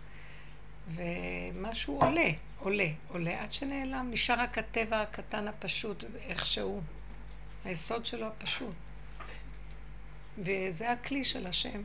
[0.88, 2.30] ומשהו עולה,
[2.60, 6.82] עולה, עולה עד שנעלם, נשאר רק הטבע הקטן הפשוט, איכשהו,
[7.66, 8.76] היסוד שלו הפשוט.
[10.38, 11.82] וזה הכלי של השם.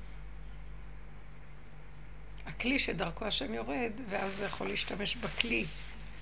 [2.46, 5.64] הכלי שדרכו השם יורד, ואז הוא יכול להשתמש בכלי,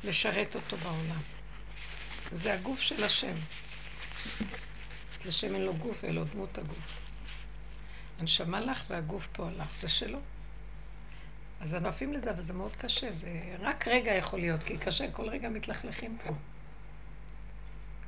[0.05, 1.21] לשרת אותו בעולם.
[2.33, 3.35] זה הגוף של השם.
[5.25, 6.99] לשם אין לו גוף, אלא דמות הגוף.
[8.19, 10.19] הנשמה לך והגוף פה הלך, זה שלו.
[11.61, 15.29] אז עפים לזה, אבל זה מאוד קשה, זה רק רגע יכול להיות, כי קשה, כל
[15.29, 16.35] רגע מתלכלכים פה.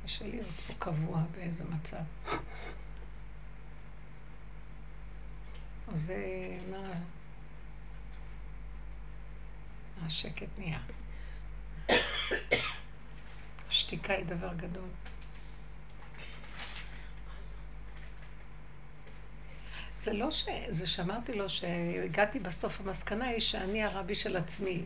[0.05, 2.03] קשה להיות פה קבוע באיזה מצב.
[5.93, 6.17] אז זה
[6.71, 6.91] מה...
[10.05, 10.79] השקט נהיה.
[13.69, 14.89] השתיקה היא דבר גדול.
[19.99, 20.47] זה לא ש...
[20.69, 24.81] זה שאמרתי לו שהגעתי בסוף, המסקנה היא שאני הרבי של עצמי.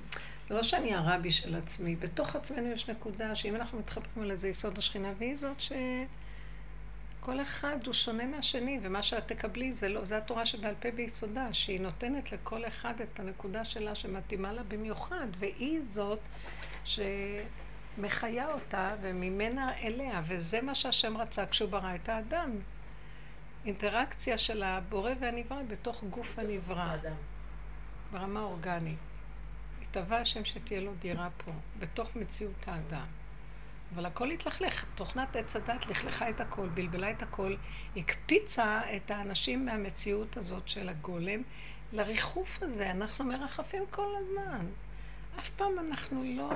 [0.48, 1.96] זה לא שאני הרבי של עצמי.
[1.96, 7.78] בתוך עצמנו יש נקודה שאם אנחנו מתחברים על איזה יסוד השכינה, והיא זאת שכל אחד
[7.86, 12.32] הוא שונה מהשני, ומה שאת תקבלי זה לא, זה התורה שבעל פה ביסודה, שהיא נותנת
[12.32, 16.20] לכל אחד את הנקודה שלה שמתאימה לה במיוחד, והיא זאת
[16.86, 22.52] שמחיה אותה וממנה אליה, וזה מה שהשם רצה כשהוא ברא את האדם.
[23.66, 26.96] אינטראקציה של הבורא והנברא בתוך גוף הנברא.
[28.12, 29.00] ברמה אורגנית.
[29.82, 33.06] התאווה השם שתהיה לו דירה פה, בתוך מציאות האדם.
[33.94, 34.86] אבל הכל התלכלך.
[34.96, 37.56] תוכנת עץ הדת לכלכה את הכל, בלבלה את הכל,
[37.98, 41.42] הקפיצה את האנשים מהמציאות הזאת של הגולם
[41.94, 42.92] לריחוף הזה.
[42.92, 44.66] אנחנו מרחפים כל הזמן.
[45.40, 46.50] אף פעם אנחנו לא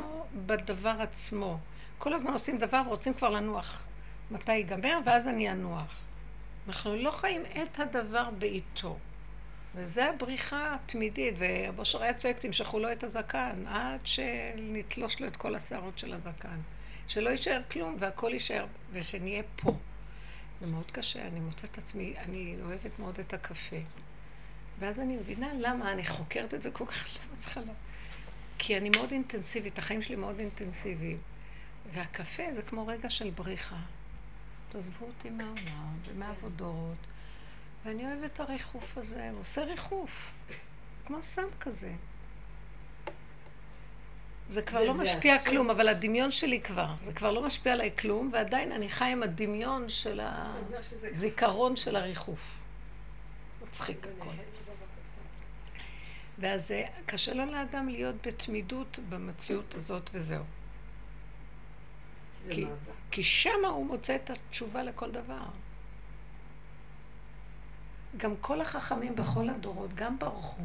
[0.45, 1.58] בדבר עצמו.
[1.97, 3.86] כל הזמן עושים דבר ורוצים כבר לנוח.
[4.32, 4.99] מתי ייגמר?
[5.05, 6.07] ואז אני אנוח.
[6.68, 8.97] אנחנו לא חיים את הדבר בעיתו.
[9.76, 15.55] וזה הבריחה התמידית, והבושר היה צועק, תמשכו לו את הזקן, עד שנתלוש לו את כל
[15.55, 16.59] השערות של הזקן.
[17.07, 19.78] שלא יישאר כלום והכל יישאר, ושנהיה פה.
[20.59, 23.76] זה מאוד קשה, אני מוצאת את עצמי, אני אוהבת מאוד את הקפה.
[24.80, 27.74] ואז אני מבינה למה אני חוקרת את זה כל כך לא מצליחה לה.
[28.57, 31.18] כי אני מאוד אינטנסיבית, החיים שלי מאוד אינטנסיביים.
[31.93, 33.80] והקפה זה כמו רגע של בריחה.
[34.70, 36.97] תעזבו אותי מהעולם ומהעבודות.
[37.86, 40.32] ואני אוהבת את הריחוף הזה, הוא עושה ריחוף,
[41.05, 41.91] כמו סם כזה.
[44.49, 48.30] זה כבר לא משפיע כלום, אבל הדמיון שלי כבר, זה כבר לא משפיע עליי כלום,
[48.34, 52.59] ועדיין אני חי עם הדמיון של הזיכרון של הריחוף.
[53.63, 54.30] מצחיק הכל.
[56.39, 56.74] ואז
[57.05, 60.43] קשה לו לאדם להיות בתמידות במציאות הזאת וזהו.
[62.52, 62.66] כי,
[63.12, 65.45] כי שמה הוא מוצא את התשובה לכל דבר.
[68.18, 70.64] גם כל החכמים בכל הדורות, גם ברחו.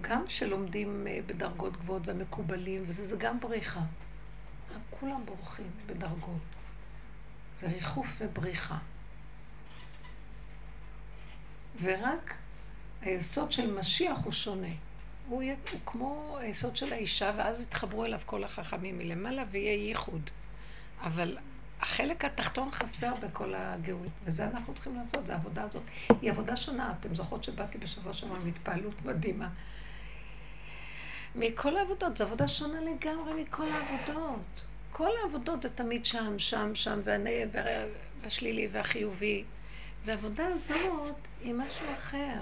[0.00, 3.80] גם שלומדים אה, בדרגות גבוהות ומקובלים, וזה זה גם בריחה.
[4.90, 6.42] כולם בורחים בדרגות.
[7.58, 8.78] זה ריחוף ובריחה.
[11.82, 12.34] ורק
[13.00, 14.74] היסוד של משיח הוא שונה.
[15.32, 20.30] הוא יהיה הוא כמו היסוד של האישה, ואז יתחברו אליו כל החכמים מלמעלה ויהיה ייחוד.
[21.02, 21.38] אבל
[21.80, 25.82] החלק התחתון חסר בכל הגאול, וזה אנחנו צריכים לעשות, זו העבודה הזאת.
[26.22, 26.92] היא עבודה שונה.
[27.00, 29.48] אתם זוכרות שבאתי בשבוע שעבר עם התפעלות מדהימה.
[31.34, 34.62] מכל העבודות, זו עבודה שונה לגמרי מכל העבודות.
[34.92, 37.00] כל העבודות זה תמיד שם, שם, שם,
[38.22, 39.44] והשלילי והחיובי.
[40.04, 42.38] והעבודה הזאת היא משהו אחר.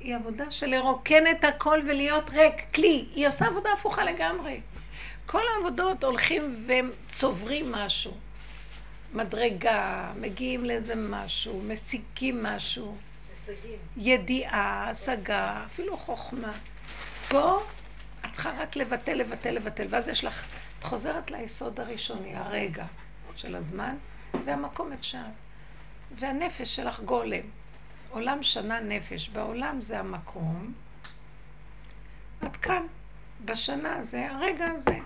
[0.00, 3.06] היא עבודה של לרוקן את הכל ולהיות ריק, כלי.
[3.14, 4.60] היא עושה עבודה הפוכה לגמרי.
[5.26, 8.12] כל העבודות הולכים וצוברים משהו.
[9.14, 12.96] מדרגה, מגיעים לאיזה משהו, משיגים משהו.
[13.42, 13.78] משיגים.
[13.96, 16.52] ידיעה, השגה, אפילו חוכמה.
[17.28, 17.62] פה
[18.20, 20.44] את צריכה רק לבטל, לבטל, לבטל, ואז יש לך,
[20.78, 22.84] את חוזרת ליסוד הראשוני, הרגע
[23.36, 23.96] של הזמן,
[24.44, 25.24] והמקום אפשר.
[26.18, 27.57] והנפש שלך גולם.
[28.10, 29.28] עולם שנה נפש.
[29.28, 30.72] בעולם זה המקום.
[32.44, 32.86] את כאן,
[33.44, 34.98] בשנה הזה, הרגע הזה.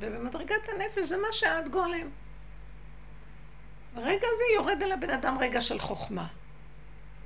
[0.00, 2.08] ובמדרגת הנפש זה מה שאת גולם.
[3.96, 6.26] הרגע הזה יורד על הבן אדם רגע של חוכמה.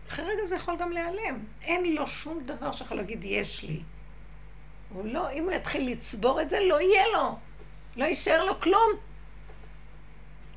[0.08, 1.44] אחרי רגע זה יכול גם להיעלם.
[1.62, 3.82] אין לו שום דבר שיכול להגיד יש לי.
[4.88, 7.38] הוא לא, אם הוא יתחיל לצבור את זה, לא יהיה לו.
[7.96, 8.90] לא יישאר לו כלום.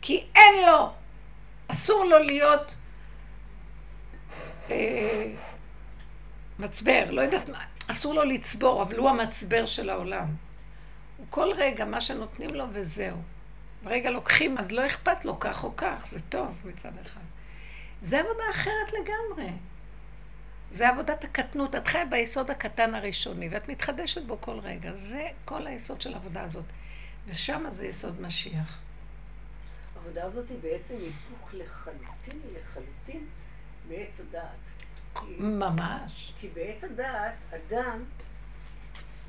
[0.01, 0.93] כי אין לו.
[1.67, 2.75] אסור לו להיות
[4.69, 5.31] אה,
[6.59, 10.27] מצבר, לא יודעת מה, אסור לו לצבור, אבל הוא המצבר של העולם.
[11.17, 13.17] הוא כל רגע מה שנותנים לו וזהו.
[13.85, 17.21] רגע לוקחים, אז לא אכפת לו כך או כך, זה טוב מצד אחד.
[18.01, 19.51] זה עבודה אחרת לגמרי.
[20.71, 24.91] זה עבודת הקטנות, את חיה ביסוד הקטן הראשוני, ואת מתחדשת בו כל רגע.
[24.95, 26.65] זה כל היסוד של העבודה הזאת.
[27.27, 28.79] ושם זה יסוד משיח.
[29.95, 33.25] העבודה הזאת היא בעצם היפוך לחלוטין, לחלוטין,
[33.89, 34.49] מעץ הדעת.
[35.39, 36.33] ממש.
[36.39, 38.03] כי בעץ הדעת אדם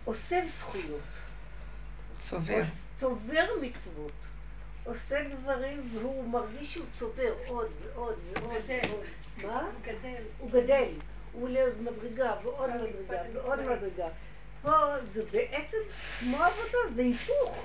[0.05, 1.01] עושה זכויות.
[2.19, 2.63] צובר.
[2.97, 4.13] צובר מצוות.
[4.85, 8.55] עושה דברים והוא מרגיש שהוא צובר עוד ועוד ועוד.
[8.65, 8.89] גדל.
[9.43, 9.61] מה?
[9.61, 10.23] הוא גדל.
[10.39, 10.89] הוא גדל.
[11.33, 14.09] הוא עולה עוד מדרגה ועוד מדרגה ועוד מדרגה.
[14.63, 14.71] פה
[15.13, 15.77] זה בעצם
[16.21, 17.65] כמו עבודה, זה היפוך.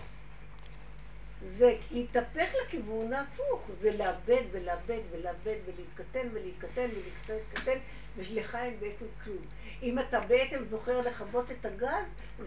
[1.58, 7.80] זה להתהפך לכיוון ההפוך, זה לאבד ולאבד ולאבד ולהתקטן ולהתקטן ולהתקטן,
[8.18, 9.46] ולך אין בעצם כלום.
[9.84, 12.06] אם אתה בעצם זוכר לכבות את הגז,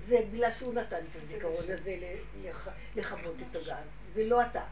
[0.09, 1.97] זה בגלל שהוא נתן את הזיכרון הזה
[2.97, 4.63] לכבות את הגז, זה לא אתה.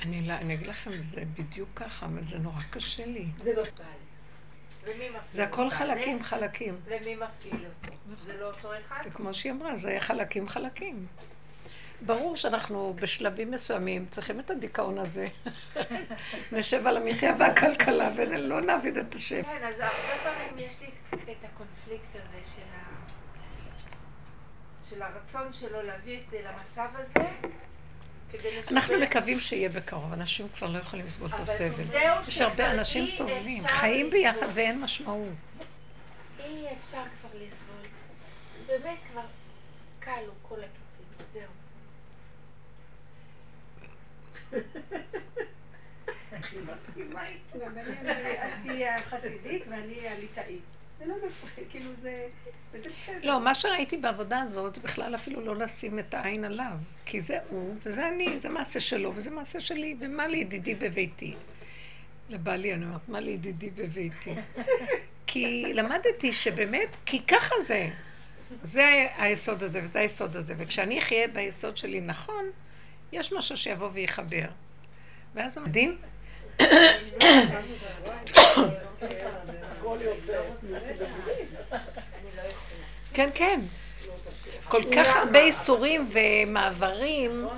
[0.00, 3.26] אני, לא, אני אגיד לכם, זה בדיוק ככה, אבל זה נורא קשה לי.
[3.44, 3.62] זה לא
[5.30, 6.80] זה הכל חלקים חלקים.
[6.84, 7.96] ומי מפעיל אותו?
[8.26, 9.00] זה לא אותו אחד?
[9.04, 11.06] זה כמו שהיא אמרה, זה חלקים חלקים.
[12.00, 15.28] ברור שאנחנו בשלבים מסוימים צריכים את הדיכאון הזה.
[16.52, 19.42] נשב על המחיה והכלכלה ולא נעביד את השם.
[19.42, 20.86] כן, אז הרבה פעמים יש לי
[21.32, 22.38] את הקונפליקט הזה
[24.90, 27.28] של הרצון שלו להביא את זה למצב הזה.
[28.70, 31.84] אנחנו מקווים שיהיה בקרוב, אנשים כבר לא יכולים לסבול את הסבל.
[32.28, 35.28] יש הרבה אנשים סובלים, חיים ביחד ואין משמעות.
[36.44, 37.86] אי אפשר כבר לסבול.
[38.66, 39.22] באמת כבר
[40.04, 41.50] כלו כל הכיסים, זהו.
[46.32, 46.44] את
[48.64, 50.77] תהיי החסידית ואני הליטאית.
[51.06, 51.14] לא
[51.70, 51.90] כאילו
[53.22, 56.72] לא, מה שראיתי בעבודה הזאת, בכלל אפילו לא לשים את העין עליו.
[57.04, 61.34] כי זה הוא, וזה אני, זה מעשה שלו, וזה מעשה שלי, ומה לידידי בביתי?
[62.28, 64.34] לבעלי אני אומרת, מה לידידי בביתי?
[65.26, 67.88] כי למדתי שבאמת, כי ככה זה.
[68.62, 70.54] זה היסוד הזה, וזה היסוד הזה.
[70.58, 72.44] וכשאני אחיה ביסוד שלי נכון,
[73.12, 74.46] יש משהו שיבוא ויחבר.
[75.34, 75.98] ואז הוא מדהים.
[83.14, 83.60] כן, כן.
[84.68, 87.48] כל כך הרבה איסורים ומעברים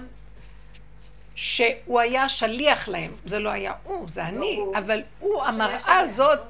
[1.34, 3.16] שהוא היה שליח להם.
[3.24, 6.40] זה לא היה הוא, זה אני, אבל הוא, המראה הזאת,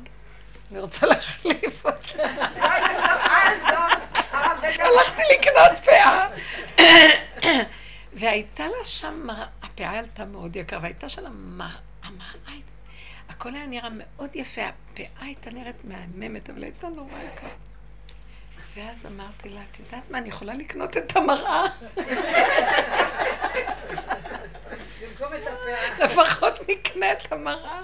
[0.71, 2.25] אני רוצה להחליף אותה.
[4.63, 6.29] הלכתי לקנות פאה.
[8.13, 11.25] והייתה לה שם מראה, הפאה עלתה מאוד יקר, והייתה שם
[12.11, 12.61] המראה,
[13.29, 17.51] הכל היה נראה מאוד יפה, הפאה הייתה נראית מהממת, אבל הייתה נורא יקרה.
[18.75, 21.65] ואז אמרתי לה, את יודעת מה, אני יכולה לקנות את המראה?
[25.99, 27.81] לפחות נקנה את המראה.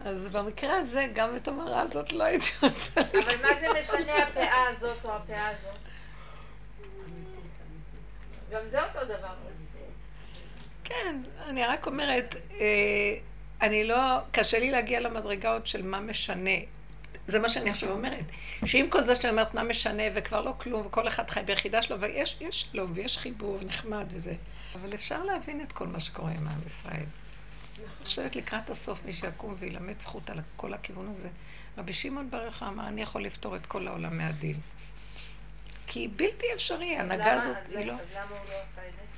[0.00, 3.24] אז במקרה הזה, גם את המראה הזאת לא הייתי רוצה לקנות.
[3.24, 5.74] אבל מה זה משנה הפאה הזאת או הפאה הזאת?
[8.50, 9.34] גם זה אותו דבר.
[10.84, 13.16] כן, אני רק אומרת, אה,
[13.62, 13.96] אני לא,
[14.32, 16.50] קשה לי להגיע למדרגה עוד של מה משנה.
[17.26, 18.24] זה מה שאני עכשיו אומרת.
[18.64, 22.00] שעם כל זה שאני אומרת, מה משנה, וכבר לא כלום, וכל אחד חי ביחידה שלו,
[22.00, 24.34] ויש יש שלום, ויש חיבור, נחמד וזה.
[24.74, 27.06] אבל אפשר להבין את כל מה שקורה עם עם ישראל.
[27.78, 31.28] אני חושבת לקראת הסוף, מי שיקום וילמד זכות על כל הכיוון הזה.
[31.78, 34.56] רבי שמעון ברך אמר, אני יכול לפתור את כל העולם מהדין.
[35.86, 37.92] כי בלתי אפשרי, ההנהגה הזאת היא לא...
[37.92, 39.13] אז למה הוא לא עשה את זה?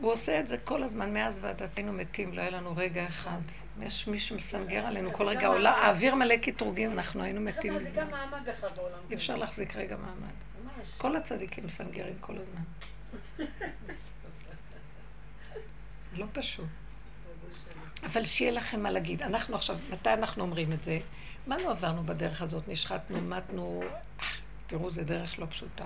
[0.00, 3.40] הוא עושה את זה כל הזמן, מאז ועדת היינו מתים, לא היה לנו רגע אחד.
[3.80, 8.02] יש מי שמסנגר עלינו, כל רגע עולה, האוויר מלא קטרוגים, אנחנו היינו מתים זה מזמן.
[8.02, 8.98] גם מעמד בכלל בעולם.
[9.10, 10.34] אי אפשר להחזיק רגע מעמד.
[10.98, 12.62] כל הצדיקים מסנגרים כל הזמן.
[16.16, 16.66] לא פשוט.
[18.04, 19.22] אבל שיהיה לכם מה להגיד.
[19.22, 20.98] אנחנו עכשיו, מתי אנחנו אומרים את זה?
[21.46, 22.68] מה לא עברנו בדרך הזאת?
[22.68, 23.82] נשחטנו, מתנו.
[24.66, 25.84] תראו, זו דרך לא פשוטה.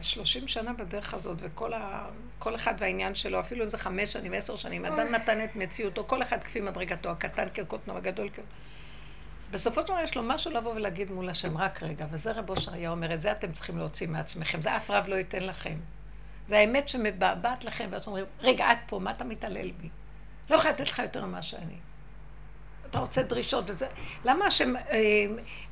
[0.00, 2.08] שלושים שנה בדרך הזאת, וכל ה...
[2.38, 6.04] כל אחד והעניין שלו, אפילו אם זה חמש שנים, עשר שנים, אדם נתן את מציאותו,
[6.06, 8.38] כל אחד כפי מדרגתו, הקטן כקוטנו, הגדול כ...
[9.50, 12.72] בסופו של דבר יש לו משהו לבוא ולהגיד מול השם, רק רגע, וזה רב אושר
[12.72, 15.76] היה אומר, את זה אתם צריכים להוציא מעצמכם, זה אף רב לא ייתן לכם.
[16.46, 19.88] זה האמת שמבעבעת לכם, ואתם אומרים, רגע, את פה, מה אתה מתעלל בי?
[20.50, 21.76] לא יכולה לתת לך יותר ממה שאני.
[22.90, 23.86] אתה רוצה דרישות וזה.
[24.24, 24.82] למה השם אה,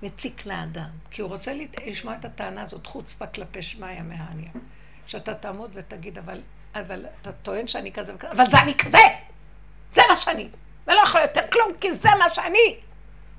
[0.02, 0.88] מציק לאדם?
[1.10, 1.52] כי הוא רוצה
[1.86, 4.50] לשמוע את הטענה הזאת, חוצפה כלפי שמיא מהניה.
[5.06, 6.40] שאתה תעמוד ותגיד, אבל,
[6.74, 8.98] אבל אתה טוען שאני כזה וכזה, אבל זה אני כזה!
[9.92, 10.48] זה מה שאני!
[10.86, 12.76] ולא יכול יותר כלום, כי זה מה שאני!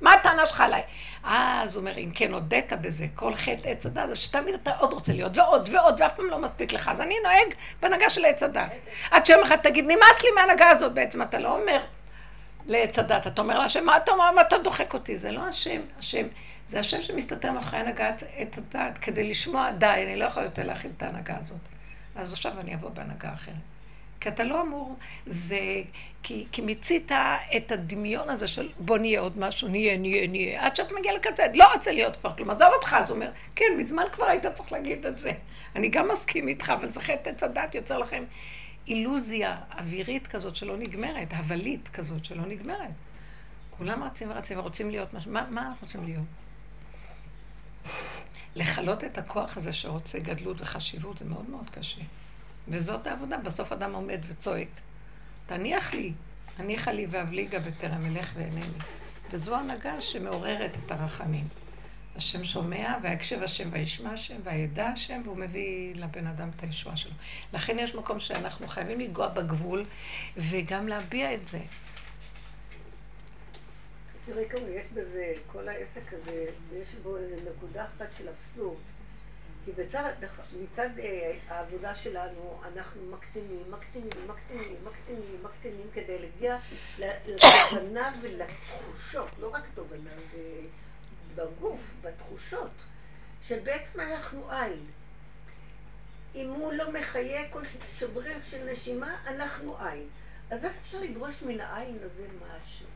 [0.01, 0.81] מה הטענה שלך עליי?
[1.23, 4.93] אז הוא אומר, אם כן הודית בזה, כל חטא עץ הדת, אז שתמיד אתה עוד
[4.93, 6.87] רוצה להיות, ועוד ועוד, ואף פעם לא מספיק לך.
[6.87, 8.71] אז אני נוהג בהנהגה של עץ הדת.
[9.11, 11.81] עד שיום אחד תגיד, נמאס לי מההנהגה הזאת בעצם, אתה לא אומר
[12.67, 15.17] לעץ הדת, אתה אומר להשם, מה אתה אומר, מה אתה דוחק אותי?
[15.17, 16.27] זה לא השם, השם,
[16.65, 20.91] זה השם שמסתתר מאחורי הנהגת עץ הדת, כדי לשמוע, די, אני לא יכול יותר להכין
[20.97, 21.57] את ההנהגה הזאת.
[22.15, 23.55] אז עכשיו אני אבוא בהנהגה אחרת.
[24.19, 24.95] כי אתה לא אמור,
[25.25, 25.59] זה,
[26.23, 27.11] כי, כי מיצית
[27.57, 31.43] את הדמיון הזה של בוא נהיה עוד משהו, נהיה, נהיה, נהיה, עד שאתה מגיע לקצה,
[31.53, 34.71] לא רוצה להיות כבר כלום, עזוב אותך, אז הוא אומר, כן, מזמן כבר היית צריך
[34.71, 35.31] להגיד את זה.
[35.75, 38.23] אני גם מסכים איתך, אבל זה חטא עץ הדת יוצר לכם
[38.87, 42.91] אילוזיה אווירית כזאת שלא נגמרת, הבלית כזאת שלא נגמרת.
[43.77, 46.25] כולם רצים ורצים ורוצים להיות משהו, מה, מה אנחנו רוצים להיות?
[48.55, 52.01] לכלות את הכוח הזה שרוצה גדלות וחשיבות זה מאוד מאוד קשה.
[52.67, 54.67] וזאת העבודה, בסוף אדם עומד וצועק,
[55.45, 56.13] תניח לי,
[56.57, 58.77] הניחה לי ואבליגה בטרם אלך ואינני.
[59.31, 61.47] וזו הנהגה שמעוררת את הרחמים.
[62.17, 67.11] השם שומע, ויקשב השם וישמע השם, וידע השם, והוא מביא לבן אדם את הישועה שלו.
[67.53, 69.85] לכן יש מקום שאנחנו חייבים לנגוע בגבול,
[70.37, 71.59] וגם להביע את זה.
[74.25, 76.45] תראי כמה יש בזה, כל העסק הזה,
[76.81, 78.77] יש בו איזו נקודה אחת של אבסורד.
[79.65, 80.13] כי בצד,
[80.61, 86.57] מצד אה, העבודה שלנו, אנחנו מקטינים, מקטינים, מקטינים, מקטינים, מקטינים, כדי להגיע
[86.97, 90.11] לתובנה ולתחושות, לא רק תובנה,
[91.37, 92.71] בגוף, בתחושות,
[93.47, 94.83] שבעצם אנחנו עין.
[96.35, 97.61] אם הוא לא מחיה כל
[97.99, 100.03] שבריר של נשימה, אנחנו עין.
[100.51, 102.87] אז איך אפשר לדרוש מן העין הזה משהו?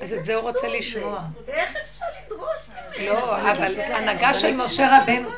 [0.00, 1.24] אז את זה הוא רוצה לשמוע.
[1.48, 3.06] איך אפשר לדרוש ממנו?
[3.06, 5.30] לא, אבל הנהגה של משה רבנו,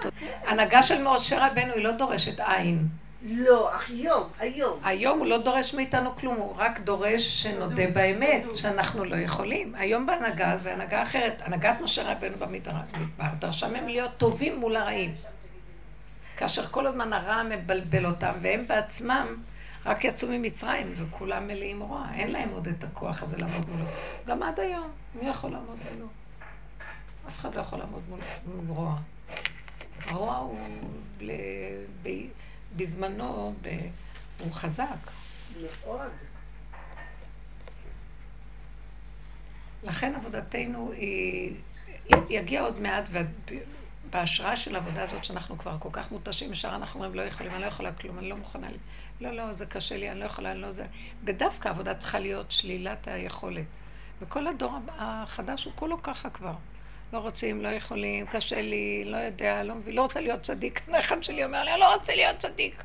[0.46, 2.88] הנהגה של משה רבנו היא לא דורשת עין.
[3.26, 4.80] לא, היום, היום.
[4.84, 9.74] היום הוא לא דורש מאיתנו כלום, הוא רק דורש שנודה באמת, שאנחנו לא יכולים.
[9.74, 11.42] היום בהנהגה זה הנהגה אחרת.
[11.44, 12.80] הנהגת משה רבנו במדבר
[13.38, 15.14] דרשה מהם להיות טובים מול הרעים.
[16.36, 19.36] כאשר כל הזמן הרע מבלבל אותם, והם בעצמם
[19.86, 22.06] רק יצאו ממצרים, וכולם מלאים רוע.
[22.14, 23.84] אין להם עוד את הכוח הזה לעמוד מולו.
[24.26, 26.06] גם עד היום, מי יכול לעמוד מולו?
[27.28, 28.20] אף אחד לא יכול לעמוד מול,
[28.68, 28.96] רוע.
[30.06, 30.58] הרוע הוא.
[32.76, 33.68] בזמנו, ב...
[34.40, 35.10] הוא חזק.
[35.62, 36.10] מאוד.
[39.82, 41.54] לכן עבודתנו היא...
[42.30, 43.08] יגיע עוד מעט,
[44.10, 47.60] בהשראה של העבודה הזאת שאנחנו כבר כל כך מותשים, ישר אנחנו אומרים, לא יכולים, אני
[47.60, 48.68] לא יכולה כלום, אני לא מוכנה,
[49.20, 50.86] לא, לא, זה קשה לי, אני לא יכולה, אני לא זה.
[51.24, 53.64] ודווקא העבודה צריכה להיות שלילת היכולת.
[54.20, 56.54] וכל הדור החדש הוא כולו ככה כבר.
[57.14, 60.80] לא רוצים, לא יכולים, קשה לי, לא יודע, לא מבין, לא רוצה להיות צדיק.
[61.00, 62.84] אחד שלי אומר לי, אני לא רוצה להיות צדיק.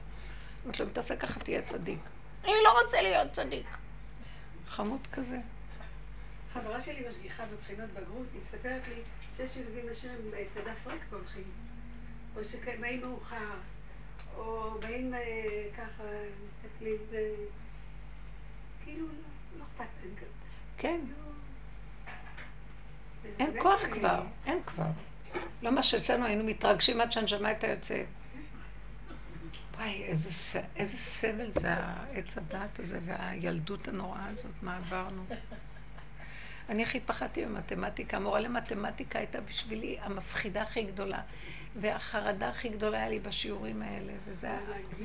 [0.65, 1.99] אמרתי לו, אם תעשה ככה תהיה צדיק.
[2.43, 3.65] אני לא רוצה להיות צדיק.
[4.67, 5.37] חמוד כזה.
[6.53, 9.01] חברה שלי משגיחה בבחינות בגרות, היא מספרת לי
[9.37, 11.43] שיש ילדים לשם את הדף ריק והולכים.
[12.35, 13.55] או שבאים מאוחר,
[14.37, 15.19] או באים אה,
[15.77, 16.03] ככה,
[16.63, 17.31] מסתכלים, זה
[18.83, 19.05] כאילו
[19.57, 20.31] לא אכפת להם כזה.
[20.77, 20.99] כן.
[23.39, 24.85] אין כוח כבר, אין כבר.
[25.61, 28.05] לא מה שאצלנו היינו מתרגשים עד שהנשמה הייתה יוצאת.
[29.77, 35.23] וואי, איזה, איזה סבל זה העץ הדעת הזה והילדות הנוראה הזאת, מה עברנו.
[36.69, 38.19] אני הכי פחדתי במתמטיקה.
[38.19, 41.21] מורה למתמטיקה הייתה בשבילי המפחידה הכי גדולה.
[41.75, 44.49] והחרדה הכי גדולה היה לי בשיעורים האלה, וזה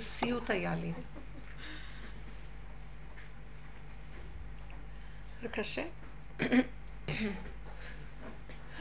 [0.01, 0.93] סיוט היה לי.
[5.43, 5.85] זה קשה.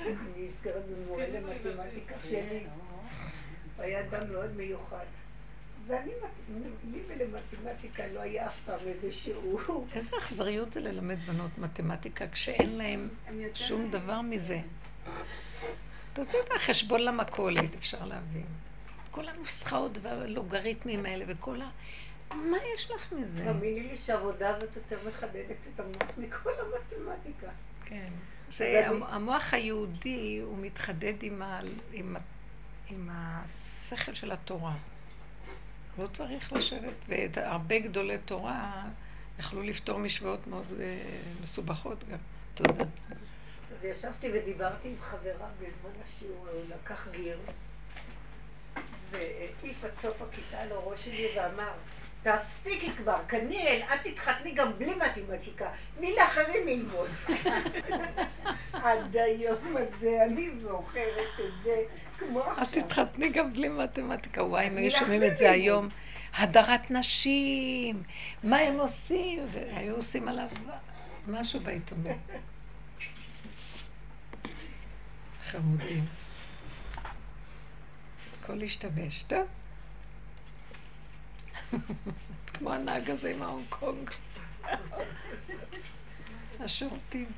[0.08, 2.64] אני נזכרת במורה למתמטיקה שלי.
[3.80, 5.06] היה אדם מאוד מיוחד.
[5.88, 6.12] ואני,
[6.92, 9.88] לי ולמתמטיקה לא היה אף פעם איזה שיעור.
[9.94, 13.10] איזה אכזריות זה ללמד בנות מתמטיקה כשאין להם
[13.54, 14.60] שום דבר מזה.
[16.14, 18.46] אתה יודע, חשבון למכולת, אפשר להבין.
[19.12, 21.70] כל הנוסחאות והלוגריתמים האלה וכל ה...
[22.36, 23.44] מה יש לך מזה?
[23.44, 27.48] תאמיני לי שהעבודה הזאת יותר מחדדת את המוח מכל המתמטיקה.
[27.86, 28.10] כן.
[28.50, 31.62] זה, המוח היהודי, הוא מתחדד עם, ה,
[31.92, 32.16] עם,
[32.90, 34.74] עם השכל של התורה.
[35.98, 38.84] לא צריך לשבת, והרבה גדולי תורה
[39.40, 42.18] יכלו לפתור משוואות מאוד uh, מסובכות גם.
[42.54, 42.84] תודה.
[43.82, 47.40] וישבתי ודיברתי עם חברה בזמן השיעור, הוא לקח גיר,
[49.12, 51.74] והעיף עד סוף הכיתה לראש שלי ואמר,
[52.24, 57.10] תפסיקי כבר, כניאל, את תתחתני גם בלי מתמטיקה, תני לאחרים ללמוד.
[58.74, 61.84] עד היום הזה, אני זוכרת את זה
[62.20, 62.64] כמו עכשיו.
[62.64, 65.90] את תתחתני גם בלי מתמטיקה, וואי, אם היו שומעים את זה היום.
[66.34, 68.04] הדרת נשים,
[68.44, 69.46] מה הם עושים?
[69.52, 70.48] והיו עושים עליו
[71.28, 72.18] משהו בעיתונות.
[75.42, 76.06] חמודים.
[78.44, 79.24] הכל השתבש.
[79.24, 79.48] טוב.
[82.54, 84.10] כמו הנהג הזה עם ההונג קונג.
[86.60, 87.32] השורטים.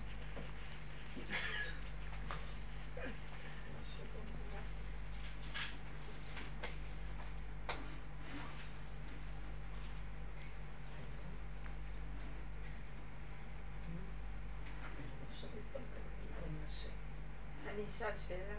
[17.97, 18.55] אשאל שאלה?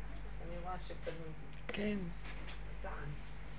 [0.47, 1.27] אני רואה שפנו.
[1.69, 1.99] כן.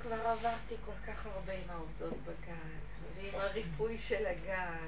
[0.08, 2.78] כבר עברתי כל כך הרבה עם העובדות בגן,
[3.16, 4.88] ועם הריפוי של הגן,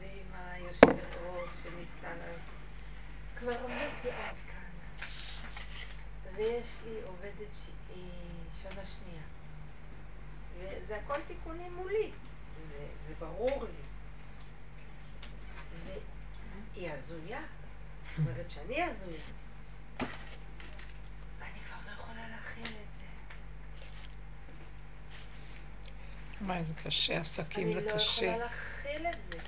[0.00, 2.32] ועם היושבת ראש שניסתה לה...
[3.38, 5.06] כבר עומדתי עד כאן.
[6.36, 8.10] ויש לי עובדת שהיא
[8.62, 9.24] שנה שנייה.
[10.58, 12.10] וזה הכל תיקונים מולי.
[12.70, 13.82] זה, זה ברור לי.
[16.74, 17.40] והיא הזויה.
[18.10, 19.41] זאת אומרת שאני הזויה.
[26.42, 28.32] מה, זה קשה, עסקים זה קשה.
[28.32, 28.48] אני לא יכולה
[28.84, 29.38] להכיל את זה.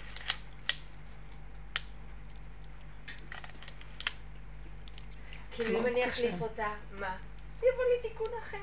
[5.53, 7.16] כאילו אם אני אחליף אותה, מה?
[7.59, 8.59] יבוא לי תיקון אחר.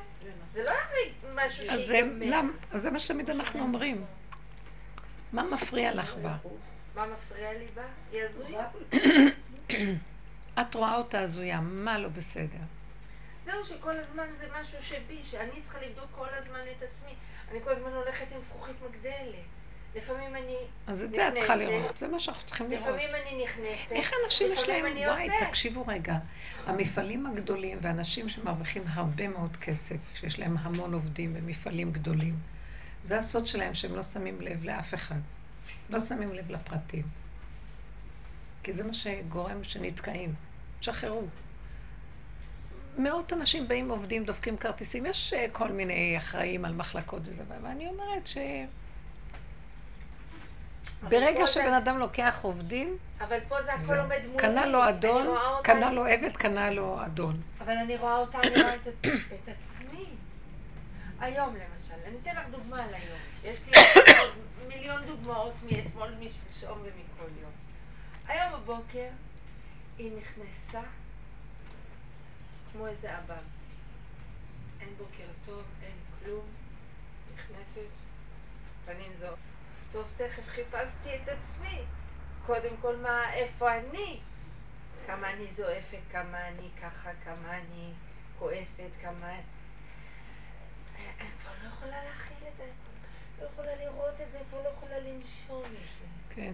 [0.54, 0.72] זה לא
[1.36, 2.42] משהו שיגמר.
[2.72, 4.06] אז זה מה שתמיד אנחנו אומרים.
[5.34, 6.38] מה מפריע לך בה?
[6.96, 7.84] מה מפריע לי בה?
[8.12, 8.68] היא הזויה.
[10.62, 12.60] את רואה אותה הזויה, מה לא בסדר?
[13.52, 17.14] זהו שכל הזמן זה משהו שבי, שאני צריכה לבדוק כל הזמן את עצמי.
[17.52, 19.46] אני כל הזמן הולכת עם זכוכית מגדלת.
[19.96, 22.88] לפעמים אני אז את זה את צריכה לראות, זה מה שאנחנו צריכים לראות.
[22.88, 26.18] לפעמים אני נכנסת, איך אנשים יש להם, וואי, תקשיבו רגע,
[26.66, 32.36] המפעלים הגדולים ואנשים שמרוויחים הרבה מאוד כסף, שיש להם המון עובדים במפעלים גדולים,
[33.04, 35.20] זה הסוד שלהם שהם לא שמים לב לאף אחד.
[35.90, 37.04] לא שמים לב לפרטים.
[38.64, 40.34] כי זה מה שגורם שנתקעים.
[40.80, 41.28] תשחררו.
[42.98, 47.88] מאות אנשים באים, עובדים, דופקים כרטיסים, יש אה, כל מיני אחראים על מחלקות וזה, ואני
[47.88, 48.38] אומרת ש...
[51.10, 54.38] ברגע שבן אדם לוקח עובדים, אבל פה זה הכל עומד מולי.
[54.38, 55.28] קנה לו אדון,
[55.64, 57.42] קנה לו עבד, קנה לו אדון.
[57.60, 58.88] אבל אני רואה אותה, אני רואה את
[59.48, 60.06] עצמי.
[61.20, 63.20] היום למשל, אני אתן לך דוגמה על היום.
[63.44, 63.78] יש לי
[64.68, 67.52] מיליון דוגמאות מאתמול, משלשום ומכל יום.
[68.28, 69.08] היום בבוקר
[69.98, 70.88] היא נכנסה
[72.72, 73.38] כמו איזה אבא.
[74.82, 76.46] אין בוקר טוב, אין כלום,
[77.34, 77.90] נכנסת,
[78.86, 79.28] פנים זו.
[79.92, 81.82] טוב, תכף חיפשתי את עצמי.
[82.46, 84.20] קודם כל, מה, איפה אני?
[85.08, 87.94] כמה אני זועפת, כמה אני ככה, כמה אני
[88.40, 89.32] כועסת, כמה...
[90.96, 92.66] אני כבר לא יכולה להכיל את זה,
[93.42, 96.36] לא יכולה לראות את זה, כבר לא יכולה לנשום את זה.
[96.36, 96.54] כן.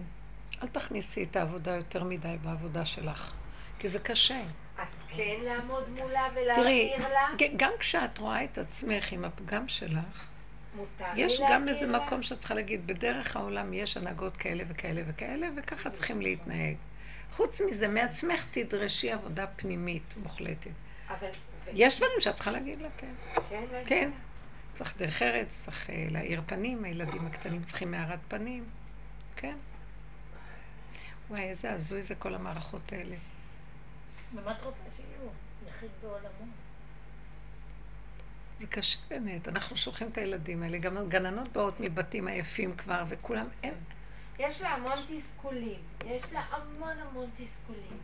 [0.62, 3.32] אל תכניסי את העבודה יותר מדי בעבודה שלך,
[3.78, 4.42] כי זה קשה.
[4.78, 7.26] אז כן לעמוד מולה ולהעביר לה?
[7.36, 10.26] תראי, גם כשאת רואה את עצמך עם הפגם שלך,
[11.16, 11.98] יש גם איזה לה?
[11.98, 16.76] מקום שאת צריכה להגיד, בדרך העולם יש הנהגות כאלה וכאלה וכאלה, וככה צריכים להתנהג.
[17.32, 20.70] חוץ מזה, מעצמך תדרשי עבודה פנימית מוחלטת.
[21.08, 21.28] אבל...
[21.72, 23.14] יש דברים שאת צריכה להגיד לה, כן.
[23.48, 23.64] כן?
[23.86, 24.10] כן.
[24.74, 28.64] צריך דרך ארץ, צריך אה, להאיר פנים, הילדים הקטנים צריכים הארת פנים,
[29.36, 29.56] כן.
[31.30, 33.16] וואי, איזה הזוי זה כל המערכות האלה.
[34.34, 35.30] ומה את רוצה שיהיו?
[35.68, 36.52] יחיד בעולמו.
[38.58, 43.46] זה קשה באמת, אנחנו שולחים את הילדים האלה, גם הגננות באות מבתים עייפים כבר, וכולם,
[43.62, 43.74] אין,
[44.38, 47.98] יש לה המון תסכולים, יש לה המון המון תסכולים.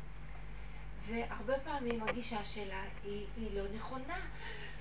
[1.07, 4.19] והרבה פעמים הגישה שלה היא, היא לא נכונה.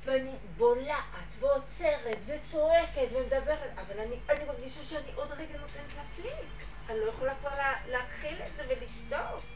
[0.05, 1.03] ואני בולעת
[1.39, 6.49] ועוצרת וצועקת ומדברת, אבל אני, אני מרגישה שאני עוד רגע נותנת לה פליק.
[6.89, 9.52] אני לא יכולה כבר לה, להכיל את זה ולשתוק.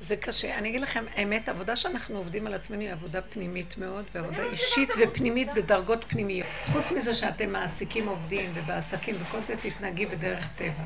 [0.00, 0.58] זה קשה.
[0.58, 4.50] אני אגיד לכם, האמת, העבודה שאנחנו עובדים על עצמנו היא עבודה פנימית מאוד, ועבודה לא
[4.50, 6.48] אישית ופנימית בדרגות פנימיות.
[6.72, 10.84] חוץ מזה שאתם מעסיקים עובדים ובעסקים וכל זה, תתנהגי בדרך טבע.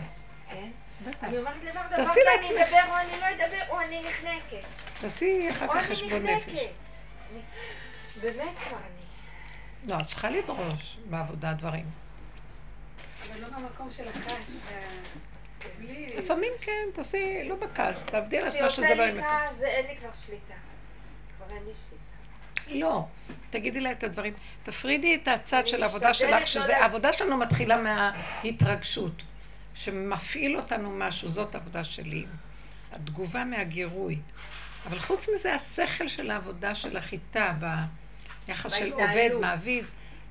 [0.50, 0.70] כן?
[1.06, 1.24] בטח.
[1.24, 2.74] אני אומרת לבר דבר, תעשי כי אני לעצמך.
[2.74, 4.66] אדבר או אני לא אדבר או אני נחנקת.
[5.00, 6.26] תעשי אחר כך חשבון.
[6.26, 6.58] נפש.
[8.20, 9.06] באמת כבר אני.
[9.92, 11.84] לא, את צריכה לדרוש בעבודה דברים.
[13.28, 14.50] אבל לא במקום של הכעס.
[15.78, 16.06] בלי...
[16.16, 19.24] לפעמים כן, תעשי, לא בכעס, תעבדי על כשיוצא שזה לא לי אמת.
[19.24, 20.54] כעס, זה אין לי כבר שליטה.
[21.36, 22.86] כבר אין לי שליטה.
[22.86, 23.06] לא,
[23.50, 24.32] תגידי לה את הדברים.
[24.62, 29.22] תפרידי את הצד של העבודה שלך, לא שזה, העבודה שלנו מתחילה מההתרגשות.
[29.74, 32.26] שמפעיל אותנו משהו, זאת העבודה שלי.
[32.92, 34.18] התגובה מהגירוי.
[34.86, 37.52] אבל חוץ מזה, השכל של העבודה שלך איתה,
[38.46, 39.30] ביחס של עובד.
[39.40, 39.84] מעביד,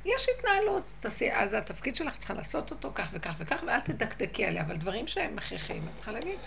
[0.05, 0.83] יש התנהלות.
[0.99, 5.07] תעשי, אז התפקיד שלך, צריכה לעשות אותו כך וכך וכך, ואל תדקדקי עליה, אבל דברים
[5.07, 6.39] שהם הכרחיים, את צריכה להגיד.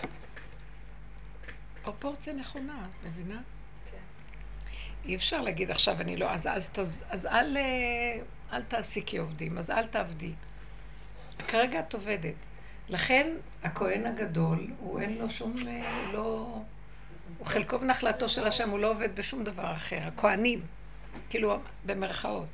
[1.81, 3.41] פרופורציה נכונה, את מבינה?
[5.05, 8.21] אי אפשר להגיד עכשיו אני לא, אז, אז, אז, אז אל, אה,
[8.53, 10.31] אל תעסיקי עובדים, אז אל תעבדי.
[11.47, 12.33] כרגע את עובדת.
[12.89, 13.27] לכן
[13.63, 16.61] הכהן הגדול, הוא אין לו שום, אה, לא...
[17.37, 19.99] הוא חלקו ונחלתו של השם, הוא לא עובד בשום דבר אחר.
[20.01, 20.61] הכהנים,
[21.29, 22.47] כאילו במרכאות.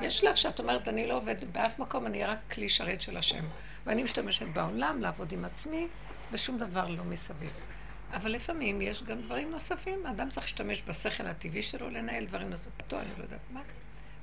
[0.00, 3.44] יש שלב שאת אומרת, אני לא עובדת באף מקום, אני רק כלי שרת של השם.
[3.86, 5.88] ואני משתמשת בעולם לעבוד עם עצמי,
[6.32, 7.50] ושום דבר לא מסביב.
[8.12, 12.72] אבל לפעמים יש גם דברים נוספים, האדם צריך להשתמש בשכל הטבעי שלו לנהל דברים נוספים,
[12.92, 13.62] אני לא יודעת מה.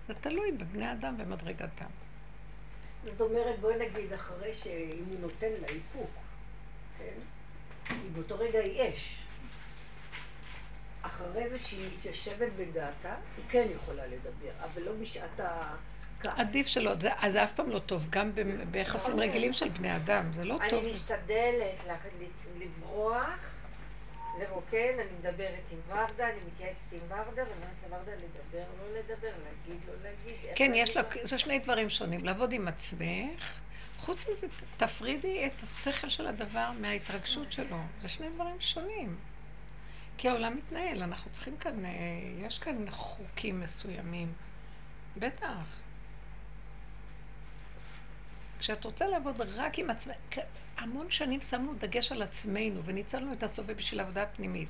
[0.08, 1.86] זה תלוי בבני אדם ומדרגתם.
[3.04, 6.10] זאת אומרת, בואי נגיד, אחרי שאם הוא נותן לה איפוק,
[6.98, 7.20] כן?
[7.90, 9.27] היא באותו רגע היא אש.
[11.02, 16.34] אחרי זה שהיא מתיישבת בדעתה, היא כן יכולה לדבר, אבל לא בשעת הכעס.
[16.40, 18.32] עדיף שלא, זה, אז זה אף פעם לא טוב, גם
[18.72, 20.84] ביחסים רגילים של בני אדם, זה לא טוב.
[20.84, 21.76] אני משתדלת
[22.58, 23.40] לברוח,
[24.40, 29.32] לרוקן, אני מדברת עם ורדה, אני מתייעצת עם ורדה, ואני אומרת לוורדה לדבר, לא לדבר,
[29.44, 30.36] להגיד, לא להגיד.
[30.56, 33.60] כן, יש לה, זה שני דברים שונים, לעבוד עם עצמך,
[33.98, 39.16] חוץ מזה, תפרידי את השכל של הדבר מההתרגשות שלו, זה שני דברים שונים.
[40.18, 41.92] כי העולם מתנהל, אנחנו צריכים כאן, אה,
[42.38, 44.34] יש כאן חוקים מסוימים.
[45.18, 45.78] בטח.
[48.60, 50.16] כשאת רוצה לעבוד רק עם עצמך,
[50.78, 54.70] המון שנים שמנו דגש על עצמנו וניצלנו את הסובב בשביל עבודה פנימית.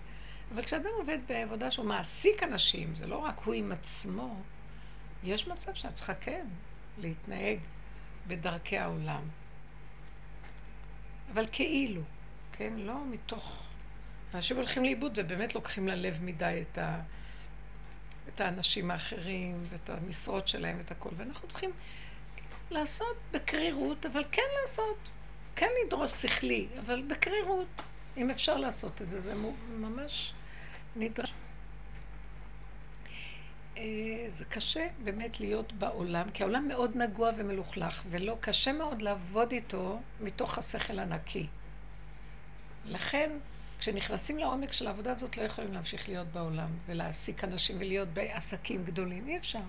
[0.54, 4.42] אבל כשאדם עובד בעבודה שהוא מעסיק אנשים, זה לא רק הוא עם עצמו,
[5.24, 6.48] יש מצב שאת צריכה כן
[6.98, 7.60] להתנהג
[8.28, 9.24] בדרכי העולם.
[11.34, 12.02] אבל כאילו,
[12.52, 12.74] כן?
[12.78, 13.67] לא מתוך...
[14.38, 17.00] אנשים הולכים לאיבוד ובאמת לוקחים ללב מדי את, ה...
[18.28, 21.10] את האנשים האחרים ואת המשרות שלהם ואת הכל.
[21.18, 21.72] ואנחנו צריכים
[22.72, 24.98] לעשות בקרירות, אבל כן לעשות.
[25.56, 27.68] כן לדרוש שכלי, אבל בקרירות.
[28.18, 29.34] אם אפשר לעשות את זה, זה
[29.70, 30.34] ממש
[30.96, 31.34] נדרש.
[33.78, 33.84] אה,
[34.32, 40.00] זה קשה באמת להיות בעולם, כי העולם מאוד נגוע ומלוכלך, ולא קשה מאוד לעבוד איתו
[40.22, 41.48] מתוך השכל הנקי.
[42.86, 43.30] לכן,
[43.80, 49.28] כשנכנסים לעומק של העבודה הזאת, לא יכולים להמשיך להיות בעולם ולהעסיק אנשים ולהיות בעסקים גדולים.
[49.28, 49.60] אי אפשר.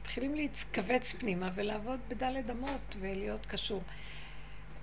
[0.00, 3.82] מתחילים להתכווץ פנימה ולעבוד בדלת אמות ולהיות קשור.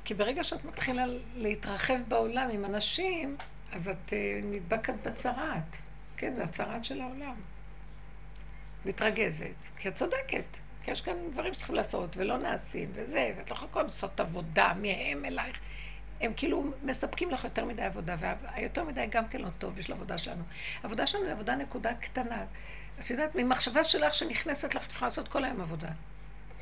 [0.05, 1.05] כי ברגע שאת מתחילה
[1.35, 3.37] להתרחב בעולם עם אנשים,
[3.71, 5.77] אז את אה, נדבקת בצרעת.
[6.17, 7.35] כן, זה הצרעת של העולם.
[8.85, 10.57] מתרגזת, כי את צודקת.
[10.83, 15.25] כי יש כאן דברים שצריכים לעשות ולא נעשים וזה, ואת לא יכולה לעשות עבודה מהם
[15.25, 15.59] אלייך.
[16.21, 20.17] הם כאילו מספקים לך יותר מדי עבודה, והיותר מדי גם כן לא טוב בשביל העבודה
[20.17, 20.43] שלנו.
[20.83, 22.45] העבודה שלנו היא עבודה נקודה קטנה.
[22.99, 25.89] את יודעת, ממחשבה שלך שנכנסת לך, את יכולה לעשות כל היום עבודה.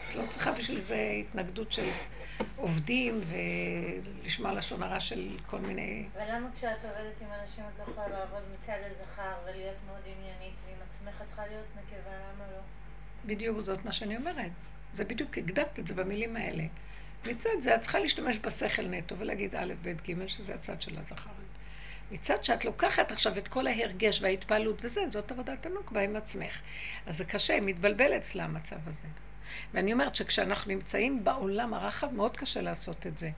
[0.09, 1.89] את לא צריכה בשביל זה התנגדות של
[2.55, 3.21] עובדים
[4.23, 6.05] ולשמוע לשון הרע של כל מיני...
[6.15, 10.77] ולמה כשאת עובדת עם אנשים את לא יכולה לעבוד מצד הזכר ולהיות מאוד עניינית ועם
[10.89, 12.59] עצמך את צריכה להיות נקבה, למה לא?
[13.25, 14.51] בדיוק זאת מה שאני אומרת.
[14.93, 16.63] זה בדיוק, הקדמת את זה במילים האלה.
[17.27, 21.29] מצד זה את צריכה להשתמש בשכל נטו ולהגיד א', ב', ג', שזה הצד של הזכר.
[22.11, 26.61] מצד שאת לוקחת עכשיו את כל ההרגש וההתפעלות וזה, זאת עבודת הנוקבה עם עצמך.
[27.05, 29.07] אז זה קשה, מתבלבל אצלה המצב הזה.
[29.73, 33.29] ואני אומרת שכשאנחנו נמצאים בעולם הרחב, מאוד קשה לעשות את זה.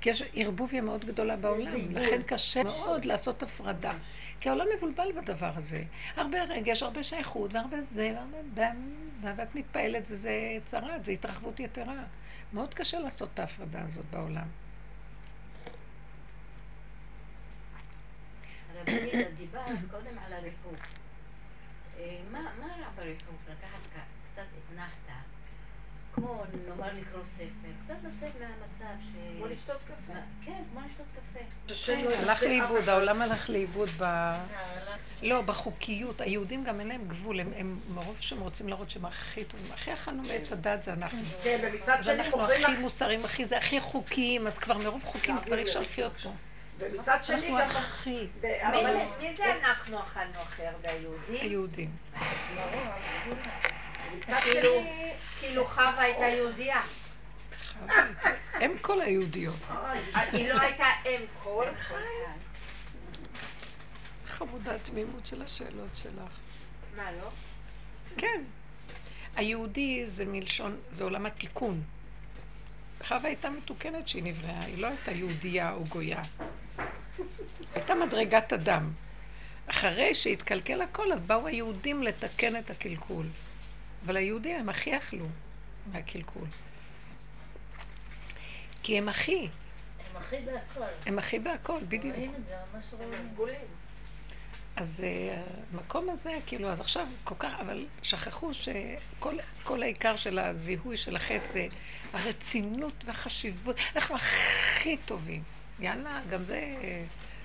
[0.00, 3.92] כי יש ערבוביה מאוד גדולה בעולם, לכן קשה מאוד לעשות הפרדה.
[4.40, 5.82] כי העולם מבולבל בדבר הזה.
[6.16, 8.76] הרבה רגש, הרבה שייכות, והרבה זה, והרבה דם,
[9.36, 12.04] ואת מתפעלת, זה צרה, זה התרחבות יתרה.
[12.52, 14.48] מאוד קשה לעשות את ההפרדה הזאת בעולם.
[19.36, 20.80] דיברת קודם על הריחוף.
[21.98, 23.48] אה, מה רע בריחוף?
[23.48, 23.78] לקחת
[24.32, 24.95] קצת אתנחתא,
[26.16, 27.44] כמו נאמר לקרוא ספר,
[27.84, 29.16] קצת לצאת מהמצב ש...
[29.36, 30.12] כמו לשתות קפה.
[30.14, 31.44] מה- כן, כמו לשתות קפה.
[32.02, 34.02] לא הלך לאיבוד, העולם הלך לאיבוד ב...
[34.02, 34.44] אה,
[35.22, 36.20] לא, בחוקיות.
[36.20, 39.66] היהודים גם אין להם גבול, הם, מרוב שהם רוצים להראות שהם הכי טובים.
[39.72, 41.22] הכי אכלנו מעץ הדת זה אנחנו.
[41.42, 45.58] כן, ומצד שני אנחנו הכי מוסריים, הכי זה, הכי חוקיים, אז כבר מרוב חוקים כבר
[45.58, 46.30] אי אפשר לחיות פה.
[46.78, 47.82] ומצד שני אנחנו גם...
[47.82, 51.36] הכי מי בהרבה- זה- מי זה אנחנו אכלנו הכי הרבה היהודים?
[51.40, 51.90] היהודים.
[54.14, 55.12] מצד כאילו- שני...
[55.40, 56.80] כאילו חווה הייתה יהודייה.
[58.52, 59.56] הם כל היהודיות.
[60.32, 61.66] היא לא הייתה אם כל?
[64.26, 66.38] חמודה התמימות של השאלות שלך.
[66.96, 67.30] מה לא?
[68.16, 68.42] כן.
[69.36, 71.82] היהודי זה מלשון, זה עולם התיקון.
[73.04, 76.22] חווה הייתה מתוקנת שהיא נבראה, היא לא הייתה יהודייה או גויה.
[77.74, 78.92] הייתה מדרגת אדם.
[79.66, 83.26] אחרי שהתקלקל הכל, אז באו היהודים לתקן את הקלקול.
[84.06, 85.26] אבל היהודים הם הכי אכלו
[85.92, 86.48] מהקלקול.
[88.82, 89.48] כי הם הכי,
[90.10, 90.80] הם הכי בהכל.
[91.06, 92.16] הם הכי בהכל, בדיוק.
[92.16, 93.26] רואים את זה, ממש הם רואים.
[93.26, 93.60] הסגולים.
[94.76, 95.42] אז אה,
[95.72, 99.34] המקום הזה, כאילו, אז עכשיו כל כך, אבל שכחו שכל
[99.64, 101.66] כל העיקר של הזיהוי של החטא זה
[102.12, 103.76] הרצינות והחשיבות.
[103.96, 105.42] אנחנו הכי טובים.
[105.80, 106.74] יאללה, גם זה,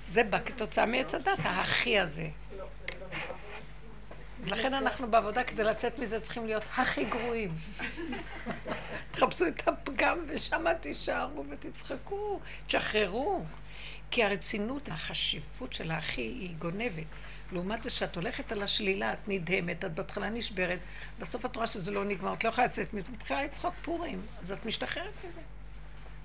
[0.08, 2.28] זה בא כתוצאה מעץ הדת, ההכי הזה.
[4.46, 7.54] לכן אנחנו בעבודה, כדי לצאת מזה, צריכים להיות הכי גרועים.
[9.10, 13.44] תחפשו את הפגם ושם תישארו ותצחקו, תשחררו.
[14.10, 17.06] כי הרצינות, החשיבות של האחי היא גונבת.
[17.52, 20.78] לעומת זה שאת הולכת על השלילה, את נדהמת, את בהתחלה נשברת,
[21.18, 24.52] בסוף את רואה שזה לא נגמר, את לא יכולה לצאת מזה, מתחילה לצחוק פורים, אז
[24.52, 25.40] את משתחררת מזה.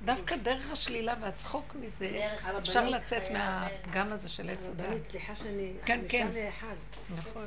[0.06, 4.68] דווקא דרך השלילה והצחוק מזה, אפשר לצאת מהפגם הזה של עץ.
[4.68, 5.72] רבנית, סליחה שאני...
[5.86, 6.28] כן, כן.
[7.18, 7.46] נכון.